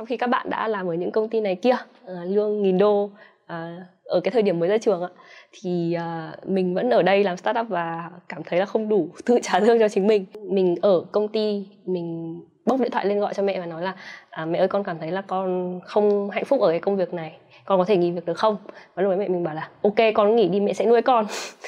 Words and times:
trong 0.00 0.06
khi 0.06 0.16
các 0.16 0.26
bạn 0.26 0.50
đã 0.50 0.68
làm 0.68 0.86
ở 0.86 0.94
những 0.94 1.10
công 1.10 1.28
ty 1.28 1.40
này 1.40 1.56
kia 1.56 1.76
ờ, 2.04 2.24
lương 2.24 2.62
nghìn 2.62 2.78
đô 2.78 3.10
ờ, 3.46 3.68
ở 4.04 4.20
cái 4.20 4.30
thời 4.30 4.42
điểm 4.42 4.58
mới 4.58 4.68
ra 4.68 4.78
trường 4.78 5.02
ạ 5.02 5.08
thì 5.52 5.94
ờ, 5.94 6.32
mình 6.44 6.74
vẫn 6.74 6.90
ở 6.90 7.02
đây 7.02 7.24
làm 7.24 7.36
startup 7.36 7.68
và 7.68 8.10
cảm 8.28 8.42
thấy 8.44 8.58
là 8.58 8.66
không 8.66 8.88
đủ 8.88 9.08
tự 9.24 9.38
trả 9.42 9.60
lương 9.60 9.78
cho 9.78 9.88
chính 9.88 10.06
mình. 10.06 10.24
Mình 10.50 10.76
ở 10.82 11.04
công 11.12 11.28
ty 11.28 11.66
mình 11.84 12.40
bốc 12.66 12.80
điện 12.80 12.90
thoại 12.90 13.06
lên 13.06 13.20
gọi 13.20 13.34
cho 13.34 13.42
mẹ 13.42 13.60
và 13.60 13.66
nói 13.66 13.82
là 13.82 13.94
à, 14.30 14.44
mẹ 14.44 14.58
ơi 14.58 14.68
con 14.68 14.84
cảm 14.84 14.98
thấy 14.98 15.10
là 15.10 15.22
con 15.22 15.80
không 15.84 16.30
hạnh 16.30 16.44
phúc 16.44 16.60
ở 16.60 16.70
cái 16.70 16.80
công 16.80 16.96
việc 16.96 17.14
này 17.14 17.32
con 17.64 17.78
có 17.78 17.84
thể 17.84 17.96
nghỉ 17.96 18.10
việc 18.10 18.26
được 18.26 18.38
không? 18.38 18.56
Và 18.94 19.02
lúc 19.02 19.12
ấy 19.12 19.18
mẹ 19.18 19.28
mình 19.28 19.44
bảo 19.44 19.54
là 19.54 19.68
ok 19.82 19.98
con 20.14 20.36
nghỉ 20.36 20.48
đi 20.48 20.60
mẹ 20.60 20.72
sẽ 20.72 20.86
nuôi 20.86 21.02
con. 21.02 21.26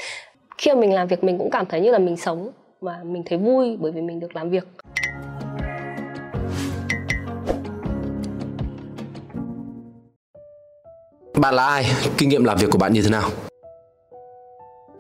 Khi 0.59 0.71
mà 0.75 0.81
mình 0.81 0.95
làm 0.95 1.09
việc 1.09 1.25
mình 1.25 1.39
cũng 1.39 1.51
cảm 1.51 1.67
thấy 1.67 1.81
như 1.81 1.91
là 1.91 1.99
mình 1.99 2.17
sống 2.17 2.51
mà 2.81 3.01
mình 3.05 3.23
thấy 3.27 3.39
vui 3.39 3.77
bởi 3.81 3.93
vì 3.93 4.01
mình 4.01 4.21
được 4.21 4.37
làm 4.37 4.51
việc. 4.51 4.65
Bạn 11.43 11.55
là 11.55 11.67
ai? 11.67 11.85
Kinh 12.19 12.29
nghiệm 12.29 12.45
làm 12.45 12.59
việc 12.59 12.67
của 12.71 12.79
bạn 12.79 12.93
như 12.93 13.03
thế 13.03 13.11
nào? 13.11 13.31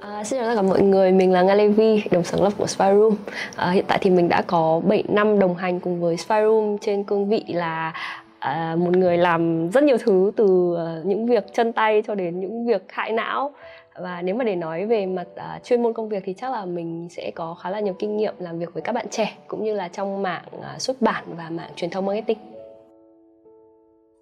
À, 0.01 0.24
xin 0.24 0.38
chào 0.38 0.48
tất 0.48 0.55
cả 0.56 0.62
mọi 0.62 0.82
người, 0.82 1.12
mình 1.12 1.32
là 1.32 1.42
Nga 1.42 1.55
Levi, 1.55 2.02
đồng 2.10 2.24
sáng 2.24 2.42
lập 2.42 2.52
của 2.59 2.66
Spyroom. 2.66 3.16
À, 3.56 3.70
hiện 3.70 3.84
tại 3.88 3.98
thì 4.01 4.10
mình 4.10 4.28
đã 4.28 4.42
có 4.46 4.80
7 4.84 5.05
năm 5.09 5.38
đồng 5.38 5.56
hành 5.56 5.80
cùng 5.80 6.01
với 6.01 6.16
Spyroom 6.16 6.78
trên 6.78 7.05
cương 7.05 7.28
vị 7.28 7.45
là 7.48 7.92
à, 8.38 8.77
một 8.78 8.96
người 8.96 9.16
làm 9.16 9.70
rất 9.70 9.84
nhiều 9.84 9.96
thứ 9.98 10.32
từ 10.37 10.45
uh, 10.45 11.06
những 11.06 11.27
việc 11.27 11.45
chân 11.55 11.73
tay 11.73 12.02
cho 12.06 12.15
đến 12.15 12.41
những 12.41 12.66
việc 12.66 12.82
hại 12.88 13.12
não 13.12 13.54
và 14.01 14.23
nếu 14.23 14.34
mà 14.34 14.45
để 14.45 14.56
nói 14.56 14.87
về 14.87 15.06
mặt 15.06 15.27
uh, 15.34 15.65
chuyên 15.65 15.82
môn 15.82 15.93
công 15.93 16.09
việc 16.09 16.23
thì 16.27 16.34
chắc 16.40 16.52
là 16.52 16.65
mình 16.65 17.09
sẽ 17.10 17.30
có 17.34 17.54
khá 17.54 17.70
là 17.70 17.80
nhiều 17.80 17.95
kinh 17.98 18.16
nghiệm 18.16 18.34
làm 18.38 18.59
việc 18.59 18.74
với 18.74 18.82
các 18.82 18.93
bạn 18.93 19.06
trẻ 19.10 19.37
cũng 19.48 19.65
như 19.65 19.74
là 19.74 19.88
trong 19.88 20.23
mạng 20.23 20.45
uh, 20.56 20.80
xuất 20.80 21.02
bản 21.02 21.24
và 21.37 21.51
mạng 21.51 21.70
truyền 21.77 21.90
thông 21.90 22.06
marketing. 22.06 22.38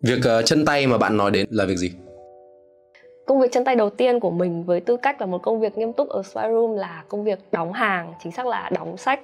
Việc 0.03 0.19
uh, 0.39 0.47
chân 0.47 0.65
tay 0.65 0.87
mà 0.87 0.99
bạn 0.99 1.17
nói 1.17 1.31
đến 1.31 1.47
là 1.51 1.65
việc 1.65 1.77
gì? 1.77 1.91
Công 3.31 3.41
việc 3.41 3.53
chân 3.53 3.65
tay 3.65 3.77
đầu 3.77 3.91
tiên 3.91 4.21
của 4.21 4.31
mình 4.31 4.65
với 4.65 4.81
tư 4.81 4.97
cách 4.97 5.21
là 5.21 5.27
một 5.27 5.43
công 5.43 5.61
việc 5.61 5.79
nghiêm 5.79 5.93
túc 5.93 6.09
ở 6.09 6.23
Spyroom 6.23 6.77
là 6.77 7.03
công 7.09 7.25
việc 7.25 7.39
đóng 7.53 7.73
hàng 7.73 8.13
chính 8.23 8.33
xác 8.33 8.47
là 8.47 8.71
đóng 8.73 8.97
sách. 8.97 9.21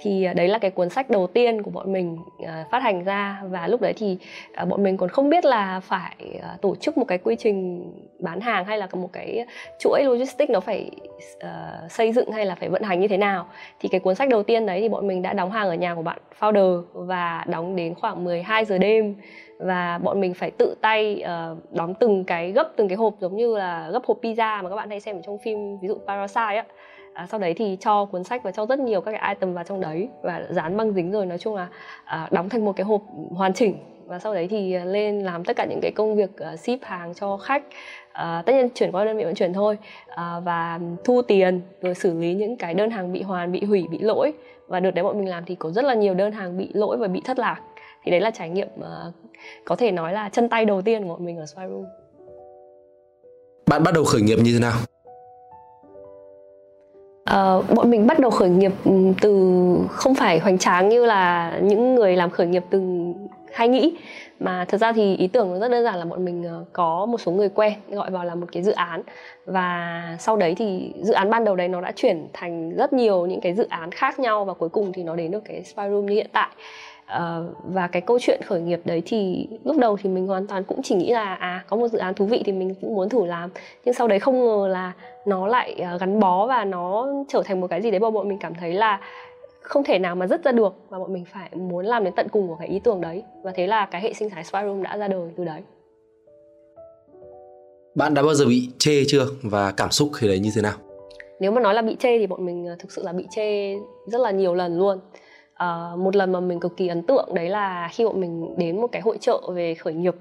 Thì 0.00 0.24
à, 0.24 0.32
đấy 0.32 0.48
là 0.48 0.58
cái 0.58 0.70
cuốn 0.70 0.88
sách 0.88 1.10
đầu 1.10 1.26
tiên 1.26 1.62
của 1.62 1.70
bọn 1.70 1.92
mình 1.92 2.18
à, 2.46 2.64
phát 2.70 2.82
hành 2.82 3.04
ra 3.04 3.42
và 3.50 3.66
lúc 3.66 3.80
đấy 3.80 3.92
thì 3.96 4.18
à, 4.52 4.64
bọn 4.64 4.82
mình 4.82 4.96
còn 4.96 5.08
không 5.08 5.30
biết 5.30 5.44
là 5.44 5.80
phải 5.80 6.40
tổ 6.60 6.76
chức 6.76 6.98
một 6.98 7.04
cái 7.08 7.18
quy 7.18 7.36
trình 7.36 7.84
bán 8.18 8.40
hàng 8.40 8.64
hay 8.64 8.78
là 8.78 8.88
một 8.92 9.12
cái 9.12 9.46
chuỗi 9.78 10.02
logistics 10.04 10.50
nó 10.50 10.60
phải 10.60 10.90
uh, 11.36 11.92
xây 11.92 12.12
dựng 12.12 12.30
hay 12.30 12.46
là 12.46 12.54
phải 12.54 12.68
vận 12.68 12.82
hành 12.82 13.00
như 13.00 13.08
thế 13.08 13.16
nào. 13.16 13.46
Thì 13.80 13.88
cái 13.88 14.00
cuốn 14.00 14.14
sách 14.14 14.28
đầu 14.28 14.42
tiên 14.42 14.66
đấy 14.66 14.80
thì 14.80 14.88
bọn 14.88 15.06
mình 15.06 15.22
đã 15.22 15.32
đóng 15.32 15.50
hàng 15.50 15.68
ở 15.68 15.74
nhà 15.74 15.94
của 15.94 16.02
bạn 16.02 16.18
founder 16.40 16.82
và 16.92 17.44
đóng 17.46 17.76
đến 17.76 17.94
khoảng 17.94 18.24
12 18.24 18.64
giờ 18.64 18.78
đêm 18.78 19.14
và 19.58 19.98
bọn 20.02 20.20
mình 20.20 20.34
phải 20.34 20.50
tự 20.50 20.74
tay 20.80 21.24
uh, 21.24 21.58
đóng 21.74 21.94
từng 21.94 22.24
cái 22.24 22.52
gấp 22.52 22.72
từng 22.76 22.88
cái 22.88 22.96
hộp 22.96 23.14
giống 23.20 23.36
như 23.36 23.56
là 23.56 23.90
gấp 23.92 24.04
hộp 24.06 24.18
pizza 24.22 24.62
mà 24.62 24.68
các 24.68 24.76
bạn 24.76 24.90
hay 24.90 25.00
xem 25.00 25.16
ở 25.16 25.22
trong 25.26 25.38
phim 25.38 25.78
ví 25.78 25.88
dụ 25.88 25.94
Parasite 26.06 26.56
á. 26.56 26.64
À, 27.14 27.26
sau 27.26 27.40
đấy 27.40 27.54
thì 27.54 27.76
cho 27.80 28.04
cuốn 28.04 28.24
sách 28.24 28.42
và 28.42 28.50
cho 28.50 28.66
rất 28.66 28.78
nhiều 28.78 29.00
các 29.00 29.12
cái 29.12 29.34
item 29.34 29.54
vào 29.54 29.64
trong 29.64 29.80
đấy 29.80 30.08
và 30.22 30.42
dán 30.50 30.76
băng 30.76 30.92
dính 30.92 31.12
rồi 31.12 31.26
nói 31.26 31.38
chung 31.38 31.56
là 31.56 31.68
à, 32.04 32.28
đóng 32.30 32.48
thành 32.48 32.64
một 32.64 32.72
cái 32.76 32.84
hộp 32.84 33.00
hoàn 33.30 33.52
chỉnh. 33.54 33.76
Và 34.06 34.18
sau 34.18 34.34
đấy 34.34 34.48
thì 34.48 34.72
à, 34.72 34.84
lên 34.84 35.20
làm 35.20 35.44
tất 35.44 35.56
cả 35.56 35.66
những 35.70 35.80
cái 35.82 35.92
công 35.92 36.16
việc 36.16 36.30
uh, 36.52 36.58
ship 36.58 36.82
hàng 36.82 37.14
cho 37.14 37.36
khách. 37.36 37.62
Uh, 38.10 38.46
tất 38.46 38.52
nhiên 38.52 38.68
chuyển 38.74 38.92
qua 38.92 39.04
đơn 39.04 39.16
vị 39.16 39.24
vận 39.24 39.34
chuyển 39.34 39.52
thôi. 39.52 39.78
Uh, 40.08 40.44
và 40.44 40.80
thu 41.04 41.22
tiền 41.22 41.60
rồi 41.82 41.94
xử 41.94 42.18
lý 42.18 42.34
những 42.34 42.56
cái 42.56 42.74
đơn 42.74 42.90
hàng 42.90 43.12
bị 43.12 43.22
hoàn 43.22 43.52
bị 43.52 43.64
hủy 43.64 43.86
bị 43.90 43.98
lỗi. 43.98 44.32
Và 44.68 44.80
đợt 44.80 44.90
đấy 44.90 45.04
bọn 45.04 45.18
mình 45.18 45.28
làm 45.28 45.44
thì 45.44 45.54
có 45.54 45.70
rất 45.70 45.84
là 45.84 45.94
nhiều 45.94 46.14
đơn 46.14 46.32
hàng 46.32 46.58
bị 46.58 46.70
lỗi 46.72 46.96
và 46.96 47.08
bị 47.08 47.20
thất 47.24 47.38
lạc 47.38 47.60
thì 48.04 48.10
đấy 48.10 48.20
là 48.20 48.30
trải 48.30 48.48
nghiệm 48.48 48.68
uh, 48.80 49.14
có 49.64 49.76
thể 49.76 49.90
nói 49.90 50.12
là 50.12 50.28
chân 50.28 50.48
tay 50.48 50.64
đầu 50.64 50.82
tiên 50.82 51.02
của 51.02 51.08
bọn 51.08 51.24
mình 51.24 51.38
ở 51.38 51.46
Spyroom 51.46 51.84
bạn 53.68 53.82
bắt 53.82 53.94
đầu 53.94 54.04
khởi 54.04 54.22
nghiệp 54.22 54.38
như 54.42 54.52
thế 54.54 54.60
nào? 54.60 54.76
Uh, 57.30 57.74
bọn 57.74 57.90
mình 57.90 58.06
bắt 58.06 58.18
đầu 58.18 58.30
khởi 58.30 58.48
nghiệp 58.48 58.72
ừ, 58.84 58.92
từ 59.20 59.30
không 59.90 60.14
phải 60.14 60.38
hoành 60.38 60.58
tráng 60.58 60.88
như 60.88 61.06
là 61.06 61.52
những 61.62 61.94
người 61.94 62.16
làm 62.16 62.30
khởi 62.30 62.46
nghiệp 62.46 62.64
từng 62.70 63.14
hay 63.52 63.68
nghĩ. 63.68 63.96
Mà 64.40 64.64
thật 64.68 64.78
ra 64.78 64.92
thì 64.92 65.16
ý 65.16 65.26
tưởng 65.26 65.52
nó 65.52 65.58
rất 65.58 65.68
đơn 65.68 65.84
giản 65.84 65.98
là 65.98 66.04
bọn 66.04 66.24
mình 66.24 66.44
ờ, 66.44 66.64
có 66.72 67.06
một 67.06 67.20
số 67.20 67.32
người 67.32 67.48
quen 67.48 67.72
gọi 67.90 68.10
vào 68.10 68.24
là 68.24 68.34
một 68.34 68.46
cái 68.52 68.62
dự 68.62 68.72
án. 68.72 69.02
Và 69.46 70.02
sau 70.20 70.36
đấy 70.36 70.54
thì 70.54 70.92
dự 71.02 71.12
án 71.12 71.30
ban 71.30 71.44
đầu 71.44 71.56
đấy 71.56 71.68
nó 71.68 71.80
đã 71.80 71.92
chuyển 71.96 72.28
thành 72.32 72.76
rất 72.76 72.92
nhiều 72.92 73.26
những 73.26 73.40
cái 73.40 73.54
dự 73.54 73.66
án 73.68 73.92
khác 73.92 74.18
nhau 74.18 74.44
và 74.44 74.54
cuối 74.54 74.68
cùng 74.68 74.92
thì 74.92 75.02
nó 75.02 75.16
đến 75.16 75.30
được 75.30 75.42
cái 75.44 75.64
spy 75.64 75.82
room 75.90 76.06
như 76.06 76.14
hiện 76.14 76.30
tại 76.32 76.48
Uh, 77.16 77.56
và 77.64 77.86
cái 77.86 78.02
câu 78.02 78.18
chuyện 78.20 78.40
khởi 78.46 78.60
nghiệp 78.60 78.80
đấy 78.84 79.02
thì 79.06 79.48
lúc 79.64 79.76
đầu 79.78 79.96
thì 80.02 80.10
mình 80.10 80.26
hoàn 80.26 80.46
toàn 80.46 80.64
cũng 80.64 80.82
chỉ 80.82 80.94
nghĩ 80.94 81.12
là 81.12 81.34
à 81.34 81.64
có 81.68 81.76
một 81.76 81.88
dự 81.88 81.98
án 81.98 82.14
thú 82.14 82.24
vị 82.24 82.42
thì 82.44 82.52
mình 82.52 82.74
cũng 82.80 82.94
muốn 82.94 83.08
thử 83.08 83.26
làm. 83.26 83.50
Nhưng 83.84 83.94
sau 83.94 84.08
đấy 84.08 84.18
không 84.18 84.46
ngờ 84.46 84.68
là 84.68 84.92
nó 85.26 85.46
lại 85.46 85.76
uh, 85.94 86.00
gắn 86.00 86.20
bó 86.20 86.46
và 86.46 86.64
nó 86.64 87.08
trở 87.28 87.42
thành 87.44 87.60
một 87.60 87.66
cái 87.66 87.82
gì 87.82 87.90
đấy 87.90 88.00
mà 88.00 88.10
bọn 88.10 88.28
mình 88.28 88.38
cảm 88.38 88.54
thấy 88.54 88.74
là 88.74 89.00
không 89.60 89.84
thể 89.84 89.98
nào 89.98 90.14
mà 90.14 90.26
dứt 90.26 90.44
ra 90.44 90.52
được 90.52 90.74
và 90.88 90.98
bọn 90.98 91.12
mình 91.12 91.24
phải 91.24 91.50
muốn 91.52 91.86
làm 91.86 92.04
đến 92.04 92.12
tận 92.16 92.28
cùng 92.28 92.48
của 92.48 92.56
cái 92.58 92.68
ý 92.68 92.80
tưởng 92.84 93.00
đấy. 93.00 93.22
Và 93.42 93.52
thế 93.54 93.66
là 93.66 93.86
cái 93.86 94.00
hệ 94.00 94.12
sinh 94.12 94.30
thái 94.30 94.44
Spy 94.44 94.58
Room 94.64 94.82
đã 94.82 94.96
ra 94.96 95.08
đời 95.08 95.30
từ 95.36 95.44
đấy. 95.44 95.60
Bạn 97.94 98.14
đã 98.14 98.22
bao 98.22 98.34
giờ 98.34 98.46
bị 98.46 98.68
chê 98.78 99.04
chưa? 99.08 99.26
Và 99.42 99.72
cảm 99.72 99.90
xúc 99.90 100.10
khi 100.14 100.28
đấy 100.28 100.38
như 100.38 100.50
thế 100.54 100.62
nào? 100.62 100.74
Nếu 101.40 101.50
mà 101.50 101.60
nói 101.60 101.74
là 101.74 101.82
bị 101.82 101.96
chê 101.98 102.18
thì 102.18 102.26
bọn 102.26 102.46
mình 102.46 102.66
ờ, 102.66 102.76
thực 102.78 102.92
sự 102.92 103.02
là 103.02 103.12
bị 103.12 103.26
chê 103.30 103.74
rất 104.06 104.20
là 104.20 104.30
nhiều 104.30 104.54
lần 104.54 104.78
luôn 104.78 104.98
uh, 105.64 105.98
một 105.98 106.16
lần 106.16 106.32
mà 106.32 106.40
mình 106.40 106.60
cực 106.60 106.76
kỳ 106.76 106.88
ấn 106.88 107.02
tượng 107.02 107.34
đấy 107.34 107.48
là 107.48 107.88
khi 107.92 108.04
bọn 108.04 108.20
mình 108.20 108.54
đến 108.58 108.80
một 108.80 108.86
cái 108.92 109.02
hội 109.02 109.18
trợ 109.20 109.40
về 109.54 109.74
khởi 109.74 109.94
nghiệp 109.94 110.14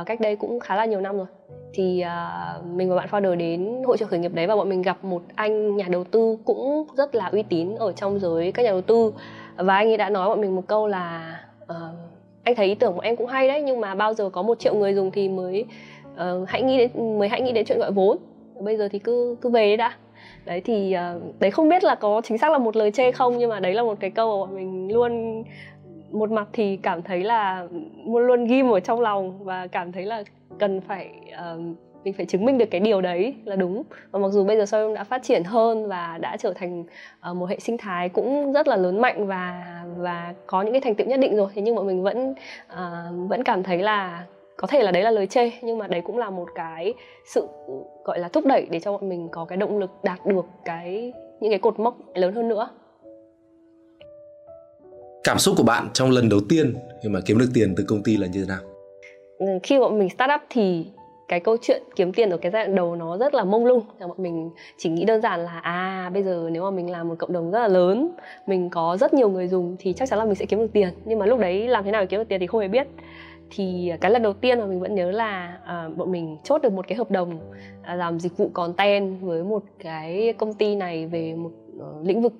uh, 0.00 0.06
cách 0.06 0.20
đây 0.20 0.36
cũng 0.36 0.60
khá 0.60 0.76
là 0.76 0.84
nhiều 0.84 1.00
năm 1.00 1.16
rồi. 1.16 1.26
Thì 1.72 2.04
uh, 2.04 2.66
mình 2.66 2.90
và 2.90 2.96
bạn 2.96 3.08
founder 3.10 3.36
đến 3.36 3.82
hội 3.86 3.96
trợ 3.96 4.06
khởi 4.06 4.18
nghiệp 4.18 4.34
đấy 4.34 4.46
và 4.46 4.56
bọn 4.56 4.68
mình 4.68 4.82
gặp 4.82 5.04
một 5.04 5.22
anh 5.34 5.76
nhà 5.76 5.86
đầu 5.88 6.04
tư 6.04 6.38
cũng 6.44 6.86
rất 6.96 7.14
là 7.14 7.26
uy 7.26 7.42
tín 7.42 7.74
ở 7.74 7.92
trong 7.92 8.18
giới 8.18 8.52
các 8.52 8.62
nhà 8.62 8.70
đầu 8.70 8.80
tư. 8.80 9.12
Và 9.56 9.74
anh 9.74 9.88
ấy 9.88 9.96
đã 9.96 10.10
nói 10.10 10.28
bọn 10.28 10.40
mình 10.40 10.56
một 10.56 10.62
câu 10.66 10.86
là 10.86 11.40
uh, 11.62 11.76
anh 12.44 12.54
thấy 12.54 12.66
ý 12.66 12.74
tưởng 12.74 12.94
của 12.94 13.00
em 13.00 13.16
cũng 13.16 13.26
hay 13.26 13.48
đấy 13.48 13.62
nhưng 13.62 13.80
mà 13.80 13.94
bao 13.94 14.14
giờ 14.14 14.30
có 14.30 14.42
một 14.42 14.58
triệu 14.58 14.74
người 14.74 14.94
dùng 14.94 15.10
thì 15.10 15.28
mới 15.28 15.64
uh, 16.14 16.48
hãy 16.48 16.62
nghĩ 16.62 16.78
đến 16.78 17.18
mới 17.18 17.28
hãy 17.28 17.40
nghĩ 17.40 17.52
đến 17.52 17.64
chuyện 17.66 17.78
gọi 17.78 17.92
vốn. 17.92 18.16
Bây 18.60 18.76
giờ 18.76 18.88
thì 18.92 18.98
cứ 18.98 19.36
cứ 19.40 19.48
về 19.48 19.76
đã 19.76 19.92
đấy 20.48 20.60
thì 20.64 20.96
uh, 21.16 21.40
đấy 21.40 21.50
không 21.50 21.68
biết 21.68 21.84
là 21.84 21.94
có 21.94 22.20
chính 22.24 22.38
xác 22.38 22.52
là 22.52 22.58
một 22.58 22.76
lời 22.76 22.90
chê 22.90 23.12
không 23.12 23.38
nhưng 23.38 23.50
mà 23.50 23.60
đấy 23.60 23.74
là 23.74 23.82
một 23.82 24.00
cái 24.00 24.10
câu 24.10 24.30
mà 24.30 24.46
bọn 24.46 24.56
mình 24.56 24.92
luôn 24.92 25.44
một 26.10 26.30
mặt 26.30 26.48
thì 26.52 26.76
cảm 26.76 27.02
thấy 27.02 27.24
là 27.24 27.66
luôn 28.06 28.26
luôn 28.26 28.44
ghim 28.44 28.70
ở 28.70 28.80
trong 28.80 29.00
lòng 29.00 29.44
và 29.44 29.66
cảm 29.66 29.92
thấy 29.92 30.04
là 30.04 30.22
cần 30.58 30.80
phải 30.80 31.10
uh, 31.54 31.60
mình 32.04 32.14
phải 32.14 32.26
chứng 32.26 32.44
minh 32.44 32.58
được 32.58 32.64
cái 32.70 32.80
điều 32.80 33.00
đấy 33.00 33.34
là 33.44 33.56
đúng. 33.56 33.82
Và 34.10 34.18
mặc 34.18 34.28
dù 34.28 34.44
bây 34.44 34.56
giờ 34.56 34.66
soi 34.66 34.94
đã 34.94 35.04
phát 35.04 35.22
triển 35.22 35.44
hơn 35.44 35.88
và 35.88 36.18
đã 36.20 36.36
trở 36.36 36.52
thành 36.52 36.84
uh, 37.30 37.36
một 37.36 37.46
hệ 37.46 37.58
sinh 37.58 37.78
thái 37.78 38.08
cũng 38.08 38.52
rất 38.52 38.68
là 38.68 38.76
lớn 38.76 39.00
mạnh 39.00 39.26
và 39.26 39.64
và 39.96 40.34
có 40.46 40.62
những 40.62 40.72
cái 40.72 40.80
thành 40.80 40.94
tựu 40.94 41.06
nhất 41.06 41.20
định 41.20 41.36
rồi 41.36 41.48
thế 41.54 41.62
nhưng 41.62 41.74
mà 41.74 41.82
mình 41.82 42.02
vẫn 42.02 42.30
uh, 42.72 43.28
vẫn 43.28 43.44
cảm 43.44 43.62
thấy 43.62 43.78
là 43.78 44.24
có 44.58 44.66
thể 44.66 44.82
là 44.82 44.90
đấy 44.90 45.02
là 45.02 45.10
lời 45.10 45.26
chê 45.26 45.50
nhưng 45.62 45.78
mà 45.78 45.86
đấy 45.86 46.00
cũng 46.04 46.18
là 46.18 46.30
một 46.30 46.48
cái 46.54 46.94
sự 47.26 47.46
gọi 48.04 48.18
là 48.18 48.28
thúc 48.28 48.46
đẩy 48.46 48.66
để 48.70 48.80
cho 48.80 48.92
bọn 48.92 49.08
mình 49.08 49.28
có 49.32 49.44
cái 49.44 49.56
động 49.56 49.78
lực 49.78 49.90
đạt 50.02 50.26
được 50.26 50.46
cái 50.64 51.12
những 51.40 51.50
cái 51.50 51.58
cột 51.58 51.78
mốc 51.78 51.96
lớn 52.14 52.34
hơn 52.34 52.48
nữa. 52.48 52.68
Cảm 55.24 55.38
xúc 55.38 55.54
của 55.58 55.62
bạn 55.62 55.88
trong 55.92 56.10
lần 56.10 56.28
đầu 56.28 56.40
tiên 56.48 56.74
khi 57.02 57.08
mà 57.08 57.20
kiếm 57.26 57.38
được 57.38 57.50
tiền 57.54 57.74
từ 57.76 57.84
công 57.88 58.02
ty 58.02 58.16
là 58.16 58.26
như 58.26 58.40
thế 58.40 58.48
nào? 58.48 58.60
Ừ, 59.38 59.46
khi 59.62 59.78
bọn 59.78 59.98
mình 59.98 60.08
start 60.08 60.30
up 60.34 60.40
thì 60.50 60.86
cái 61.28 61.40
câu 61.40 61.56
chuyện 61.62 61.82
kiếm 61.96 62.12
tiền 62.12 62.30
ở 62.30 62.36
cái 62.36 62.52
giai 62.52 62.64
đoạn 62.64 62.76
đầu 62.76 62.96
nó 62.96 63.16
rất 63.16 63.34
là 63.34 63.44
mông 63.44 63.66
lung. 63.66 63.82
Bọn 64.00 64.16
mình 64.16 64.50
chỉ 64.78 64.90
nghĩ 64.90 65.04
đơn 65.04 65.20
giản 65.20 65.40
là 65.40 65.60
à 65.62 66.10
bây 66.14 66.22
giờ 66.22 66.48
nếu 66.52 66.62
mà 66.62 66.70
mình 66.70 66.90
làm 66.90 67.08
một 67.08 67.14
cộng 67.18 67.32
đồng 67.32 67.50
rất 67.50 67.58
là 67.58 67.68
lớn 67.68 68.10
mình 68.46 68.70
có 68.70 68.96
rất 69.00 69.14
nhiều 69.14 69.28
người 69.28 69.48
dùng 69.48 69.76
thì 69.78 69.92
chắc 69.92 70.08
chắn 70.08 70.18
là 70.18 70.24
mình 70.24 70.34
sẽ 70.34 70.46
kiếm 70.46 70.58
được 70.58 70.70
tiền. 70.72 70.88
Nhưng 71.04 71.18
mà 71.18 71.26
lúc 71.26 71.40
đấy 71.40 71.68
làm 71.68 71.84
thế 71.84 71.90
nào 71.90 72.02
để 72.02 72.06
kiếm 72.06 72.18
được 72.18 72.28
tiền 72.28 72.40
thì 72.40 72.46
không 72.46 72.60
hề 72.60 72.68
biết 72.68 72.86
thì 73.50 73.88
à, 73.88 73.96
cái 74.00 74.10
lần 74.10 74.22
đầu 74.22 74.32
tiên 74.32 74.58
mà 74.58 74.66
mình 74.66 74.80
vẫn 74.80 74.94
nhớ 74.94 75.10
là 75.10 75.58
à, 75.64 75.88
bọn 75.96 76.12
mình 76.12 76.36
chốt 76.44 76.62
được 76.62 76.72
một 76.72 76.88
cái 76.88 76.98
hợp 76.98 77.10
đồng 77.10 77.38
à, 77.82 77.94
làm 77.94 78.20
dịch 78.20 78.36
vụ 78.36 78.50
content 78.52 79.20
với 79.20 79.42
một 79.42 79.62
cái 79.78 80.34
công 80.38 80.54
ty 80.54 80.76
này 80.76 81.06
về 81.06 81.34
một 81.34 81.50
uh, 81.76 82.06
lĩnh 82.06 82.22
vực 82.22 82.32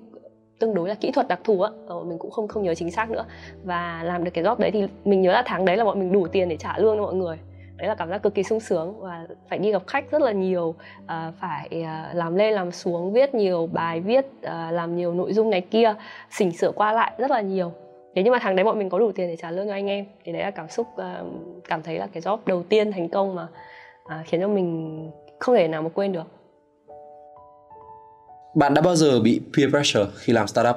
tương 0.59 0.73
đối 0.73 0.89
là 0.89 0.95
kỹ 0.95 1.11
thuật 1.11 1.27
đặc 1.27 1.39
thù 1.43 1.61
á. 1.61 1.71
Ờ, 1.87 1.95
bọn 1.95 2.09
mình 2.09 2.17
cũng 2.17 2.31
không 2.31 2.47
không 2.47 2.63
nhớ 2.63 2.75
chính 2.75 2.91
xác 2.91 3.11
nữa. 3.11 3.25
Và 3.63 4.03
làm 4.03 4.23
được 4.23 4.31
cái 4.33 4.43
job 4.43 4.55
đấy 4.59 4.71
thì 4.71 4.83
mình 5.05 5.21
nhớ 5.21 5.31
là 5.31 5.43
tháng 5.45 5.65
đấy 5.65 5.77
là 5.77 5.83
bọn 5.83 5.99
mình 5.99 6.11
đủ 6.11 6.27
tiền 6.27 6.49
để 6.49 6.57
trả 6.57 6.77
lương 6.77 6.97
cho 6.97 7.03
mọi 7.03 7.13
người. 7.13 7.37
Đấy 7.77 7.87
là 7.87 7.95
cảm 7.95 8.09
giác 8.09 8.23
cực 8.23 8.35
kỳ 8.35 8.43
sung 8.43 8.59
sướng 8.59 8.99
và 8.99 9.27
phải 9.49 9.59
đi 9.59 9.71
gặp 9.71 9.81
khách 9.87 10.11
rất 10.11 10.21
là 10.21 10.31
nhiều 10.31 10.75
à, 11.05 11.31
phải 11.39 11.83
à, 11.83 12.11
làm 12.13 12.35
lên 12.35 12.53
làm 12.53 12.71
xuống 12.71 13.13
viết 13.13 13.35
nhiều 13.35 13.69
bài 13.73 13.99
viết 13.99 14.25
à, 14.41 14.71
làm 14.71 14.95
nhiều 14.95 15.13
nội 15.13 15.33
dung 15.33 15.49
này 15.49 15.61
kia 15.61 15.95
chỉnh 16.37 16.51
sửa 16.51 16.71
qua 16.71 16.91
lại 16.93 17.11
rất 17.17 17.31
là 17.31 17.41
nhiều 17.41 17.71
thế 18.19 18.23
nhưng 18.23 18.31
mà 18.31 18.39
tháng 18.41 18.55
đấy 18.55 18.63
bọn 18.63 18.79
mình 18.79 18.89
có 18.89 18.99
đủ 18.99 19.11
tiền 19.11 19.27
để 19.27 19.35
trả 19.35 19.51
lương 19.51 19.67
cho 19.67 19.73
anh 19.73 19.87
em. 19.87 20.05
Thì 20.23 20.31
đấy 20.31 20.41
là 20.41 20.51
cảm 20.51 20.69
xúc 20.69 20.87
uh, 20.93 21.27
cảm 21.67 21.83
thấy 21.83 21.97
là 21.97 22.07
cái 22.13 22.23
job 22.23 22.37
đầu 22.45 22.63
tiên 22.63 22.91
thành 22.91 23.09
công 23.09 23.35
mà 23.35 23.47
uh, 24.05 24.25
khiến 24.25 24.41
cho 24.41 24.47
mình 24.47 25.11
không 25.39 25.55
thể 25.55 25.67
nào 25.67 25.81
mà 25.81 25.89
quên 25.89 26.11
được. 26.11 26.23
Bạn 28.55 28.73
đã 28.73 28.81
bao 28.81 28.95
giờ 28.95 29.19
bị 29.23 29.41
peer 29.57 29.69
pressure 29.69 30.05
khi 30.15 30.33
làm 30.33 30.47
startup? 30.47 30.75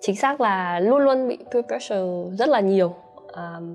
Chính 0.00 0.16
xác 0.16 0.40
là 0.40 0.80
luôn 0.80 0.98
luôn 0.98 1.28
bị 1.28 1.38
peer 1.52 1.64
pressure 1.66 2.36
rất 2.38 2.48
là 2.48 2.60
nhiều 2.60 2.94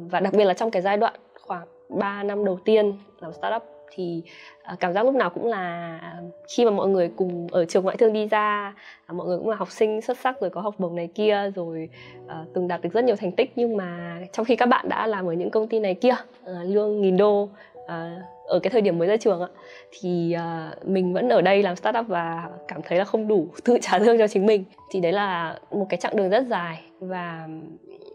và 0.10 0.20
đặc 0.20 0.34
biệt 0.34 0.46
là 0.46 0.54
trong 0.54 0.72
cái 0.72 0.82
giai 0.82 0.98
đoạn 0.98 1.14
khoảng 1.42 1.68
3 1.90 2.24
năm 2.24 2.46
đầu 2.46 2.60
tiên 2.66 2.98
làm 3.20 3.34
startup 3.34 3.64
thì 3.92 4.24
à, 4.64 4.76
cảm 4.80 4.94
giác 4.94 5.06
lúc 5.06 5.16
nào 5.16 5.30
cũng 5.30 5.48
là 5.48 6.00
khi 6.48 6.66
mà 6.66 6.72
mọi 6.72 6.88
người 6.88 7.12
cùng 7.16 7.48
ở 7.52 7.66
trường 7.66 7.84
ngoại 7.84 7.98
thương 7.98 8.14
đi 8.14 8.28
ra 8.28 8.74
à, 9.06 9.14
mọi 9.14 9.28
người 9.28 9.38
cũng 9.38 9.50
là 9.50 9.56
học 9.56 9.72
sinh 9.72 10.02
xuất 10.02 10.18
sắc 10.18 10.42
rồi 10.42 10.50
có 10.50 10.62
học 10.62 10.76
bổng 10.78 10.96
này 10.96 11.10
kia 11.16 11.52
rồi 11.56 11.90
à, 12.28 12.46
từng 12.54 12.68
đạt 12.68 12.82
được 12.82 12.94
rất 12.94 13.04
nhiều 13.04 13.16
thành 13.16 13.32
tích. 13.32 13.52
Nhưng 13.56 13.78
mà 13.78 14.20
trong 14.34 14.46
khi 14.46 14.56
các 14.56 14.66
bạn 14.66 14.90
đã 14.90 15.08
làm 15.08 15.26
ở 15.26 15.34
những 15.34 15.50
công 15.50 15.68
ty 15.68 15.80
này 15.80 15.96
kia 15.96 16.16
lương 16.64 17.02
nghìn 17.02 17.18
đô 17.18 17.50
à, 17.88 18.22
ở 18.46 18.60
cái 18.60 18.72
thời 18.72 18.82
điểm 18.82 18.98
mới 18.98 19.08
ra 19.08 19.18
trường 19.18 19.42
ạ 19.42 19.48
thì 19.92 20.32
à, 20.32 20.72
mình 20.86 21.14
vẫn 21.14 21.30
ở 21.30 21.42
đây 21.42 21.64
làm 21.64 21.76
startup 21.76 22.08
và 22.08 22.50
cảm 22.68 22.82
thấy 22.82 22.98
là 22.98 23.06
không 23.06 23.28
đủ 23.28 23.48
tự 23.64 23.78
trả 23.82 23.98
lương 23.98 24.18
cho 24.18 24.28
chính 24.28 24.46
mình. 24.46 24.64
Thì 24.92 25.00
đấy 25.00 25.12
là 25.12 25.60
một 25.72 25.86
cái 25.90 25.98
chặng 25.98 26.16
đường 26.16 26.30
rất 26.30 26.44
dài 26.48 26.82
và 27.00 27.48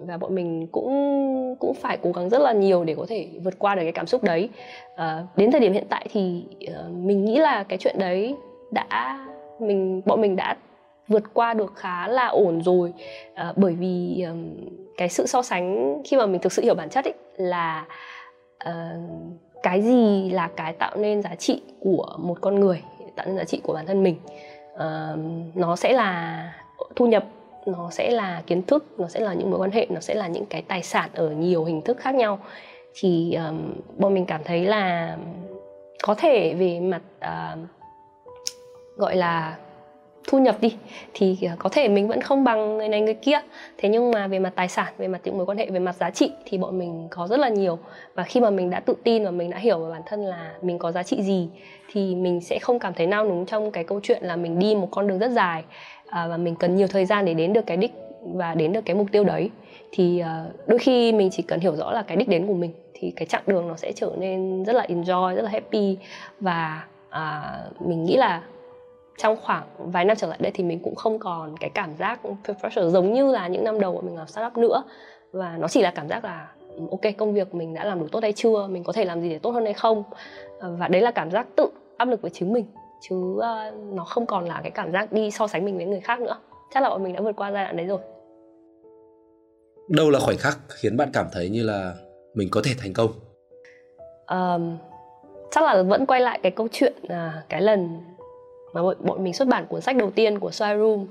và 0.01 0.17
bọn 0.17 0.35
mình 0.35 0.67
cũng 0.73 1.57
cũng 1.61 1.75
phải 1.75 1.99
cố 2.03 2.13
gắng 2.13 2.29
rất 2.29 2.39
là 2.39 2.53
nhiều 2.53 2.85
để 2.85 2.95
có 2.95 3.07
thể 3.09 3.29
vượt 3.45 3.59
qua 3.59 3.75
được 3.75 3.83
cái 3.83 3.93
cảm 3.93 4.07
xúc 4.07 4.25
đấy. 4.25 4.49
À, 4.97 5.23
đến 5.37 5.51
thời 5.51 5.61
điểm 5.61 5.73
hiện 5.73 5.87
tại 5.89 6.09
thì 6.13 6.45
à, 6.75 6.83
mình 6.93 7.25
nghĩ 7.25 7.39
là 7.39 7.63
cái 7.63 7.79
chuyện 7.79 7.97
đấy 7.99 8.35
đã 8.71 9.27
mình 9.59 10.03
bọn 10.05 10.21
mình 10.21 10.37
đã 10.37 10.57
vượt 11.09 11.23
qua 11.35 11.55
được 11.55 11.73
khá 11.77 12.09
là 12.09 12.27
ổn 12.27 12.63
rồi. 12.63 12.93
À, 13.35 13.53
bởi 13.57 13.73
vì 13.73 14.25
um, 14.29 14.55
cái 14.97 15.09
sự 15.09 15.27
so 15.27 15.43
sánh 15.43 15.97
khi 16.05 16.17
mà 16.17 16.27
mình 16.27 16.41
thực 16.41 16.53
sự 16.53 16.63
hiểu 16.63 16.75
bản 16.75 16.89
chất 16.91 17.05
ấy 17.05 17.15
là 17.37 17.87
uh, 18.69 18.73
cái 19.67 19.83
gì 19.83 20.31
là 20.31 20.51
cái 20.57 20.73
tạo 20.73 20.97
nên 20.97 21.23
giá 21.23 21.35
trị 21.35 21.63
của 21.81 22.17
một 22.19 22.39
con 22.41 22.61
người 22.61 22.83
tạo 23.17 23.27
nên 23.27 23.37
giá 23.37 23.45
trị 23.45 23.61
của 23.63 23.73
bản 23.73 23.87
thân 23.87 24.03
mình? 24.03 24.17
Uh, 24.75 25.19
nó 25.55 25.77
sẽ 25.77 25.93
là 25.93 26.43
thu 26.97 27.07
nhập 27.07 27.25
nó 27.67 27.91
sẽ 27.91 28.11
là 28.11 28.43
kiến 28.47 28.63
thức 28.63 28.85
nó 28.99 29.09
sẽ 29.09 29.21
là 29.21 29.35
những 29.35 29.51
mối 29.51 29.61
quan 29.61 29.71
hệ 29.71 29.87
nó 29.91 30.01
sẽ 30.01 30.15
là 30.15 30.27
những 30.29 30.47
cái 30.47 30.63
tài 30.63 30.83
sản 30.83 31.11
ở 31.15 31.31
nhiều 31.31 31.65
hình 31.65 31.83
thức 31.83 31.99
khác 32.01 32.15
nhau. 32.15 32.39
Thì 32.95 33.35
um, 33.35 33.75
bọn 33.99 34.15
mình 34.15 34.27
cảm 34.27 34.41
thấy 34.45 34.65
là 34.65 35.17
có 36.03 36.15
thể 36.15 36.55
về 36.55 36.81
mặt 36.81 37.03
uh, 37.19 37.59
gọi 38.97 39.17
là 39.17 39.57
thu 40.27 40.39
nhập 40.39 40.57
đi 40.61 40.77
thì 41.15 41.39
có 41.59 41.69
thể 41.69 41.89
mình 41.89 42.09
vẫn 42.09 42.21
không 42.21 42.45
bằng 42.45 42.79
người 42.79 42.89
này 42.89 43.01
người 43.01 43.15
kia. 43.15 43.39
Thế 43.79 43.89
nhưng 43.89 44.11
mà 44.11 44.27
về 44.27 44.39
mặt 44.39 44.53
tài 44.57 44.69
sản 44.69 44.93
về 44.99 45.09
mặt 45.09 45.21
những 45.25 45.37
mối 45.37 45.47
quan 45.47 45.59
hệ 45.59 45.71
về 45.71 45.79
mặt 45.79 45.97
giá 45.97 46.11
trị 46.11 46.33
thì 46.45 46.59
bọn 46.59 46.79
mình 46.79 47.09
có 47.11 47.27
rất 47.27 47.41
là 47.41 47.49
nhiều. 47.49 47.79
Và 48.15 48.23
khi 48.23 48.41
mà 48.41 48.51
mình 48.51 48.71
đã 48.71 48.81
tự 48.81 48.95
tin 49.05 49.25
và 49.25 49.31
mình 49.31 49.51
đã 49.51 49.59
hiểu 49.59 49.79
về 49.79 49.91
bản 49.91 50.03
thân 50.07 50.25
là 50.25 50.53
mình 50.63 50.79
có 50.79 50.93
giá 50.93 51.03
trị 51.03 51.23
gì 51.23 51.49
thì 51.93 52.15
mình 52.15 52.41
sẽ 52.41 52.59
không 52.59 52.79
cảm 52.79 52.95
thấy 52.95 53.07
nao 53.07 53.25
núng 53.25 53.47
trong 53.47 53.71
cái 53.71 53.85
câu 53.85 54.01
chuyện 54.03 54.23
là 54.23 54.37
mình 54.37 54.59
đi 54.59 54.75
một 54.75 54.89
con 54.91 55.07
đường 55.07 55.19
rất 55.19 55.31
dài 55.31 55.65
à, 56.07 56.27
và 56.29 56.37
mình 56.37 56.55
cần 56.55 56.77
nhiều 56.77 56.87
thời 56.87 57.05
gian 57.05 57.25
để 57.25 57.35
đến 57.35 57.53
được 57.53 57.67
cái 57.67 57.77
đích 57.77 57.93
và 58.35 58.55
đến 58.55 58.73
được 58.73 58.85
cái 58.85 58.97
mục 58.97 59.07
tiêu 59.13 59.25
đấy. 59.25 59.51
Thì 59.93 60.19
à, 60.19 60.45
đôi 60.67 60.79
khi 60.79 61.13
mình 61.13 61.31
chỉ 61.33 61.43
cần 61.43 61.61
hiểu 61.61 61.77
rõ 61.77 61.93
là 61.93 62.03
cái 62.03 62.17
đích 62.17 62.29
đến 62.29 62.47
của 62.47 62.55
mình 62.55 62.73
thì 62.95 63.13
cái 63.17 63.27
chặng 63.27 63.43
đường 63.47 63.69
nó 63.69 63.77
sẽ 63.77 63.93
trở 63.93 64.13
nên 64.19 64.65
rất 64.65 64.73
là 64.73 64.87
enjoy 64.89 65.35
rất 65.35 65.43
là 65.43 65.51
happy. 65.51 65.97
Và 66.41 66.85
à, 67.11 67.55
mình 67.81 68.05
nghĩ 68.05 68.17
là 68.17 68.43
trong 69.19 69.37
khoảng 69.43 69.65
vài 69.79 70.05
năm 70.05 70.17
trở 70.17 70.27
lại 70.27 70.39
đây 70.41 70.53
thì 70.55 70.65
mình 70.65 70.81
cũng 70.83 70.95
không 70.95 71.19
còn 71.19 71.57
cái 71.57 71.71
cảm 71.75 71.97
giác 71.97 72.21
pressure 72.61 72.91
giống 72.91 73.13
như 73.13 73.33
là 73.33 73.49
những 73.49 73.65
năm 73.65 73.81
đầu 73.81 73.93
của 73.93 74.01
mình 74.01 74.17
làm 74.17 74.27
startup 74.27 74.57
nữa. 74.57 74.83
Và 75.33 75.57
nó 75.59 75.69
chỉ 75.69 75.83
là 75.83 75.91
cảm 75.91 76.09
giác 76.09 76.25
là 76.25 76.53
ok 76.91 77.01
công 77.19 77.35
việc 77.35 77.55
mình 77.55 77.75
đã 77.75 77.85
làm 77.85 78.01
đủ 78.01 78.07
tốt 78.13 78.23
hay 78.23 78.33
chưa 78.33 78.67
mình 78.67 78.85
có 78.85 78.93
thể 78.93 79.05
làm 79.05 79.21
gì 79.21 79.29
để 79.29 79.39
tốt 79.39 79.51
hơn 79.51 79.65
hay 79.65 79.75
không. 79.75 80.03
Và 80.61 80.89
đấy 80.89 81.03
là 81.03 81.11
cảm 81.11 81.31
giác 81.31 81.47
tự 81.57 81.69
áp 81.97 82.09
lực 82.09 82.23
với 82.23 82.31
chính 82.31 82.53
mình 82.53 82.67
chứ 83.01 83.17
uh, 83.17 83.43
nó 83.93 84.05
không 84.05 84.27
còn 84.27 84.45
là 84.45 84.61
cái 84.63 84.71
cảm 84.71 84.93
giác 84.93 85.13
đi 85.13 85.31
so 85.31 85.47
sánh 85.47 85.65
mình 85.65 85.77
với 85.77 85.87
người 85.87 86.01
khác 86.01 86.21
nữa. 86.21 86.37
Chắc 86.75 86.83
là 86.83 86.91
bọn 86.91 87.03
mình 87.03 87.15
đã 87.15 87.21
vượt 87.21 87.37
qua 87.37 87.53
giai 87.53 87.65
đoạn 87.65 87.77
đấy 87.77 87.87
rồi. 87.87 87.99
Đâu 89.89 90.11
là 90.11 90.19
khoảnh 90.19 90.37
khắc 90.37 90.59
khiến 90.69 90.97
bạn 90.97 91.09
cảm 91.13 91.27
thấy 91.33 91.49
như 91.49 91.63
là 91.63 91.95
mình 92.35 92.49
có 92.51 92.61
thể 92.65 92.71
thành 92.79 92.93
công? 92.93 93.11
Um, 94.27 94.77
chắc 95.51 95.65
là 95.65 95.83
vẫn 95.83 96.07
quay 96.07 96.21
lại 96.21 96.41
cái 96.43 96.53
câu 96.53 96.69
chuyện 96.73 96.93
à, 97.09 97.43
cái 97.49 97.63
lần 97.63 98.01
mà 98.77 98.83
bọn, 98.83 98.97
bọn 99.01 99.25
mình 99.25 99.33
xuất 99.33 99.49
bản 99.49 99.67
cuốn 99.67 99.81
sách 99.81 99.97
đầu 99.97 100.11
tiên 100.11 100.39
của 100.39 100.51
Soi 100.51 100.79
Room. 100.79 101.07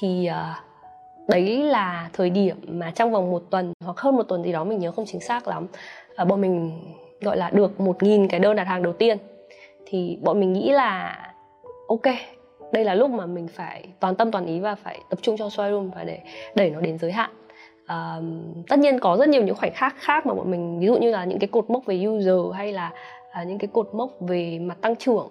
Thì 0.00 0.28
uh, 0.30 1.28
đấy 1.28 1.62
là 1.62 2.10
thời 2.12 2.30
điểm 2.30 2.56
mà 2.68 2.90
trong 2.90 3.12
vòng 3.12 3.30
một 3.30 3.42
tuần 3.50 3.72
hoặc 3.84 3.98
hơn 3.98 4.16
một 4.16 4.22
tuần 4.22 4.44
gì 4.44 4.52
đó 4.52 4.64
mình 4.64 4.78
nhớ 4.78 4.92
không 4.92 5.04
chính 5.08 5.20
xác 5.20 5.48
lắm 5.48 5.66
uh, 6.22 6.28
bọn 6.28 6.40
mình 6.40 6.80
gọi 7.20 7.36
là 7.36 7.50
được 7.50 7.80
một 7.80 8.02
nghìn 8.02 8.28
cái 8.28 8.40
đơn 8.40 8.56
đặt 8.56 8.64
hàng 8.64 8.82
đầu 8.82 8.92
tiên. 8.92 9.18
Thì 9.86 10.18
bọn 10.22 10.40
mình 10.40 10.52
nghĩ 10.52 10.70
là 10.72 11.18
ok 11.88 12.14
đây 12.72 12.84
là 12.84 12.94
lúc 12.94 13.10
mà 13.10 13.26
mình 13.26 13.48
phải 13.48 13.88
toàn 14.00 14.14
tâm 14.14 14.30
toàn 14.30 14.46
ý 14.46 14.60
và 14.60 14.74
phải 14.74 14.98
tập 15.10 15.18
trung 15.22 15.36
cho 15.36 15.50
Soi 15.50 15.70
Room 15.70 15.90
và 15.90 16.04
để 16.04 16.20
đẩy 16.54 16.70
nó 16.70 16.80
đến 16.80 16.98
giới 16.98 17.12
hạn. 17.12 17.30
Uh, 17.84 18.24
tất 18.68 18.78
nhiên 18.78 18.98
có 18.98 19.16
rất 19.16 19.28
nhiều 19.28 19.42
những 19.42 19.56
khoảnh 19.56 19.72
khắc 19.74 19.94
khác 19.98 20.26
mà 20.26 20.34
bọn 20.34 20.50
mình 20.50 20.80
ví 20.80 20.86
dụ 20.86 20.96
như 20.96 21.10
là 21.10 21.24
những 21.24 21.38
cái 21.38 21.48
cột 21.48 21.70
mốc 21.70 21.86
về 21.86 22.06
user 22.06 22.54
hay 22.54 22.72
là 22.72 22.92
uh, 23.42 23.46
những 23.46 23.58
cái 23.58 23.68
cột 23.72 23.88
mốc 23.92 24.10
về 24.20 24.58
mặt 24.58 24.78
tăng 24.80 24.96
trưởng 24.96 25.28